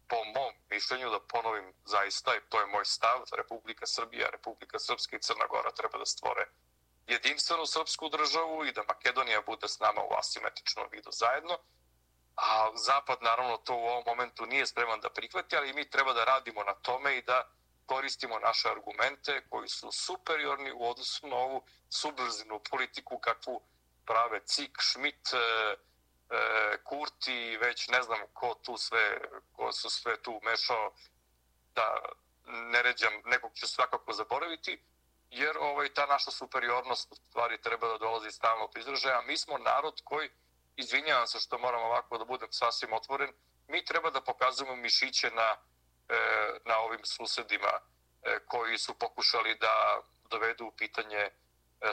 po 0.10 0.16
mom 0.16 0.54
mišljenju 0.70 1.10
da 1.10 1.20
ponovim 1.20 1.74
zaista, 1.86 2.36
i 2.36 2.50
to 2.50 2.60
je 2.60 2.66
moj 2.66 2.86
stav, 2.86 3.24
Republika 3.38 3.86
Srbija, 3.88 4.30
Republika 4.30 4.80
Srpska 4.80 5.16
i 5.16 5.22
Crna 5.22 5.48
Gora 5.48 5.72
treba 5.72 5.98
da 5.98 6.06
stvore 6.06 6.48
jedinstvenu 7.08 7.66
srpsku 7.66 8.10
državu 8.10 8.66
i 8.66 8.72
da 8.72 8.84
Makedonija 8.88 9.42
bude 9.42 9.68
s 9.68 9.80
nama 9.80 10.02
u 10.02 10.14
asimetričnom 10.20 10.88
vidu 10.92 11.10
zajedno. 11.12 11.58
A 12.36 12.72
Zapad 12.76 13.18
naravno 13.22 13.58
to 13.58 13.76
u 13.76 13.88
ovom 13.88 14.04
momentu 14.06 14.46
nije 14.46 14.68
spreman 14.68 15.00
da 15.00 15.10
prihvati, 15.10 15.58
ali 15.58 15.74
mi 15.74 15.90
treba 15.90 16.14
da 16.14 16.24
radimo 16.24 16.64
na 16.64 16.74
tome 16.74 17.18
i 17.18 17.22
da 17.22 17.52
koristimo 17.86 18.40
naše 18.40 18.70
argumente 18.70 19.42
koji 19.50 19.70
su 19.70 19.92
superiorni 19.92 20.72
u 20.72 20.90
odnosu 20.90 21.28
na 21.28 21.36
ovu 21.36 21.64
subrzinu 21.90 22.62
politiku 22.70 23.20
kakvu 23.20 23.62
prave 24.06 24.40
Cik, 24.46 24.78
Schmidt, 24.82 25.34
e, 25.34 25.38
e, 25.38 26.78
Kurti, 26.84 27.58
već 27.58 27.88
ne 27.88 28.02
znam 28.02 28.20
ko 28.34 28.56
tu 28.66 28.78
sve, 28.78 29.22
ko 29.56 29.72
su 29.72 29.90
sve 29.90 30.22
tu 30.22 30.40
mešao, 30.44 30.94
da 31.76 32.00
ne 32.46 32.82
ređam, 32.82 33.14
nekog 33.26 33.52
ću 33.54 33.68
svakako 33.68 34.14
zaboraviti, 34.14 34.84
jer 35.30 35.58
ovaj, 35.58 35.94
ta 35.94 36.06
naša 36.06 36.32
superiornost 36.32 37.12
u 37.12 37.16
stvari 37.16 37.62
treba 37.62 37.88
da 37.88 37.98
dolazi 37.98 38.32
stalno 38.32 38.66
od 38.66 38.78
izražaja. 38.78 39.22
Mi 39.22 39.38
smo 39.38 39.58
narod 39.58 40.02
koji, 40.04 40.30
izvinjavam 40.76 41.28
se 41.28 41.40
što 41.40 41.58
moram 41.58 41.84
ovako 41.84 42.18
da 42.18 42.26
budem 42.26 42.48
sasvim 42.52 42.94
otvoren, 42.94 43.34
mi 43.68 43.86
treba 43.86 44.10
da 44.10 44.22
pokazujemo 44.22 44.76
mišiće 44.76 45.32
na, 45.32 45.58
e, 46.10 46.18
na 46.66 46.78
ovim 46.78 47.06
susedima 47.06 47.72
e, 47.78 48.40
koji 48.46 48.78
su 48.78 48.94
pokušali 48.94 49.56
da 49.56 50.02
dovedu 50.30 50.66
u 50.66 50.72
pitanje 50.72 51.18
e, 51.18 51.32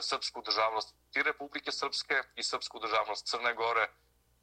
srpsku 0.01 0.41
državnost 0.41 0.95
i 1.15 1.23
Republike 1.23 1.71
Srpske 1.71 2.21
i 2.35 2.43
srpsku 2.43 2.79
državnost 2.79 3.27
Crne 3.27 3.53
Gore, 3.53 3.87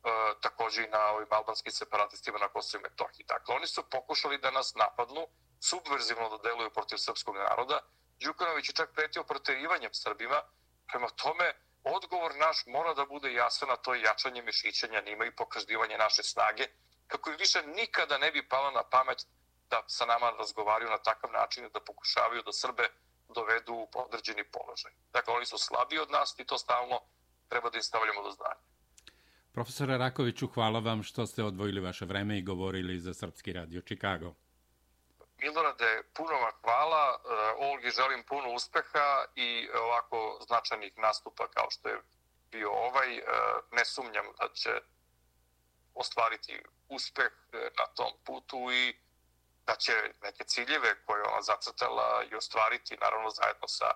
takođe 0.03 0.41
također 0.41 0.85
i 0.85 0.91
na 0.91 1.07
ovim 1.07 1.29
albanskim 1.31 1.73
separatistima 1.73 2.39
na 2.39 2.49
Kosovo 2.49 2.81
i 2.81 2.83
Metohiji. 2.83 3.27
Dakle, 3.29 3.55
oni 3.55 3.67
su 3.67 3.83
pokušali 3.91 4.39
da 4.39 4.51
nas 4.51 4.75
napadnu, 4.75 5.27
subverzivno 5.61 6.29
da 6.29 6.49
deluju 6.49 6.71
protiv 6.71 6.97
srpskog 6.97 7.37
naroda, 7.37 7.81
Đukanović 8.21 8.69
je 8.69 8.75
čak 8.75 8.91
pretio 8.95 9.25
proterivanjem 9.25 9.95
Srbima. 9.95 10.41
Prema 10.87 11.09
tome, 11.09 11.53
odgovor 11.85 12.33
naš 12.37 12.67
mora 12.67 12.95
da 12.95 13.05
bude 13.07 13.33
jasan, 13.33 13.71
a 13.71 13.77
to 13.77 13.95
je 13.95 14.03
jačanje 14.03 14.43
mišićenja 14.43 15.01
nima 15.01 15.25
i 15.25 15.37
pokaždivanje 15.37 15.99
naše 15.99 16.23
snage, 16.23 16.65
kako 17.07 17.31
i 17.31 17.37
više 17.37 17.63
nikada 17.67 18.19
ne 18.19 18.31
bi 18.31 18.49
palo 18.49 18.71
na 18.71 18.83
pamet 18.91 19.27
da 19.71 19.85
sa 19.87 20.07
nama 20.07 20.31
razgovaraju 20.31 20.91
na 20.91 20.99
takav 20.99 21.31
način 21.33 21.69
da 21.75 21.81
pokušavaju 21.81 22.43
da 22.43 22.53
Srbe 22.53 22.85
dovedu 23.35 23.73
u 23.73 23.89
podređeni 23.93 24.45
položaj. 24.45 24.93
Dakle, 25.13 25.35
oni 25.35 25.47
su 25.47 25.59
slabiji 25.59 25.99
od 25.99 26.11
nas 26.11 26.35
i 26.39 26.45
to 26.45 26.59
stalno 26.59 27.01
treba 27.49 27.71
da 27.71 27.77
im 27.77 27.83
stavljamo 27.83 28.23
do 28.23 28.31
znanja. 28.31 28.63
Profesore 29.53 29.99
Rakoviću, 29.99 30.47
hvala 30.47 30.81
vam 30.81 31.03
što 31.03 31.27
ste 31.27 31.45
odvojili 31.45 31.81
vaše 31.81 32.05
vreme 32.05 32.39
i 32.39 32.43
govorili 32.43 32.99
za 32.99 33.15
Srpski 33.15 33.53
radio 33.53 33.81
Čikago. 33.81 34.35
Milorade, 35.39 36.03
puno 36.15 36.35
vam 36.35 36.53
hvala. 36.63 37.21
E, 37.25 37.29
Olgi 37.59 37.91
želim 37.91 38.25
puno 38.25 38.53
uspeha 38.53 39.25
i 39.35 39.69
ovako 39.75 40.39
značajnih 40.47 40.99
nastupa 40.99 41.49
kao 41.49 41.71
što 41.71 41.89
je 41.89 42.01
bio 42.51 42.71
ovaj. 42.71 43.17
E, 43.17 43.23
ne 43.71 43.85
sumnjam 43.85 44.27
da 44.39 44.49
će 44.55 44.81
ostvariti 45.95 46.63
uspeh 46.89 47.33
e, 47.53 47.71
na 47.79 47.87
tom 47.87 48.13
putu 48.25 48.73
i 48.73 48.99
da 49.67 49.77
će 49.77 49.93
neke 50.23 50.45
ciljeve 50.45 51.05
koje 51.07 51.23
ona 51.23 51.43
zacrtala 51.43 52.25
i 52.31 52.35
ostvariti, 52.35 52.97
naravno 53.01 53.31
zajedno 53.31 53.69
sa 53.69 53.91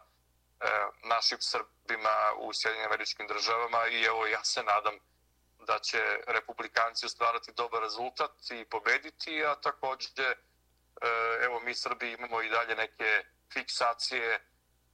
našim 1.03 1.39
Srbima 1.41 2.33
u 2.39 2.53
Sjedinim 2.53 2.87
američkim 2.87 3.27
državama 3.27 3.87
i 3.87 4.03
evo 4.03 4.27
ja 4.27 4.45
se 4.45 4.63
nadam 4.63 4.99
da 5.67 5.79
će 5.79 6.19
republikanci 6.27 7.07
ostvarati 7.07 7.53
dobar 7.53 7.83
rezultat 7.83 8.31
i 8.51 8.65
pobediti, 8.65 9.45
a 9.45 9.55
također 9.55 10.35
E, 11.03 11.45
evo 11.47 11.61
mi 11.61 11.75
Srbi 11.75 12.13
imamo 12.13 12.43
i 12.43 12.49
dalje 12.49 12.75
neke 12.77 13.11
fiksacije 13.53 14.41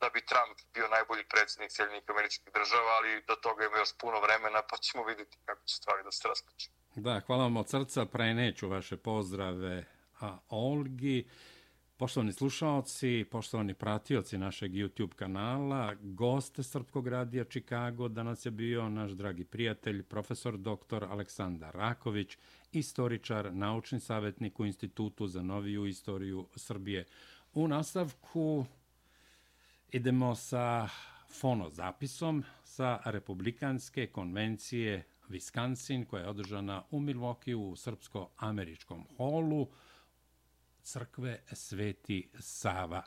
da 0.01 0.09
bi 0.15 0.27
Trump 0.31 0.57
bio 0.75 0.89
najbolji 0.89 1.25
predsjednik 1.33 1.71
Sjedinjenih 1.73 2.11
američkih 2.11 2.53
država, 2.59 2.91
ali 2.99 3.23
do 3.29 3.35
toga 3.35 3.65
ima 3.65 3.77
još 3.79 3.93
puno 4.03 4.21
vremena, 4.21 4.63
pa 4.71 4.77
ćemo 4.77 5.05
vidjeti 5.05 5.39
kako 5.45 5.63
će 5.65 5.75
stvari 5.77 6.03
da 6.05 6.13
se 6.13 6.29
raspeće. 6.29 6.71
Da, 6.95 7.21
hvala 7.27 7.43
vam 7.43 7.57
od 7.57 7.69
srca, 7.69 8.07
preneću 8.07 8.69
vaše 8.69 8.97
pozdrave 8.97 9.85
a 10.21 10.39
Olgi. 10.49 11.29
Poštovani 12.03 12.33
slušalci, 12.33 13.25
poštovani 13.31 13.75
pratioci 13.75 14.39
našeg 14.39 14.73
YouTube 14.73 15.15
kanala, 15.15 15.95
gost 16.01 16.59
Srpkog 16.63 17.09
radija 17.09 17.45
Čikago, 17.45 18.09
danas 18.09 18.47
je 18.47 18.51
bio 18.51 18.89
naš 18.89 19.11
dragi 19.11 19.45
prijatelj, 19.45 20.03
profesor 20.03 20.59
dr. 20.59 21.05
Aleksandar 21.05 21.75
Raković, 21.75 22.39
istoričar, 22.73 23.55
naučni 23.55 24.01
savjetnik 24.01 24.61
u 24.61 24.67
Institutu 24.67 25.27
za 25.27 25.43
noviju 25.43 25.87
istoriju 25.87 26.47
Srbije. 26.57 27.05
U 27.55 27.69
nastavku 27.69 28.65
idemo 29.93 30.35
sa 30.35 30.89
fonozapisom 31.31 32.45
sa 32.65 33.01
Republikanske 33.05 34.07
konvencije 34.07 35.05
Wisconsin 35.29 36.07
koja 36.07 36.23
je 36.23 36.29
održana 36.29 36.83
u 36.91 37.01
Milwaukee 37.01 37.55
u 37.55 37.77
srpsko-američkom 37.77 39.05
holu 39.17 39.69
crkve 40.83 41.43
Sveti 41.53 42.31
Sava. 42.39 43.03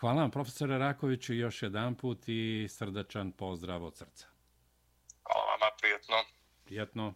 Hvala 0.00 0.20
vam 0.20 0.30
profesore 0.30 0.78
Rakoviću 0.78 1.34
još 1.34 1.62
jedan 1.62 1.94
put 1.94 2.28
i 2.28 2.66
srdačan 2.70 3.32
pozdrav 3.32 3.84
od 3.84 3.96
srca. 3.96 4.26
Hvala 5.22 5.44
vama, 5.46 5.70
prijetno. 5.80 6.16
Prijetno. 6.64 7.14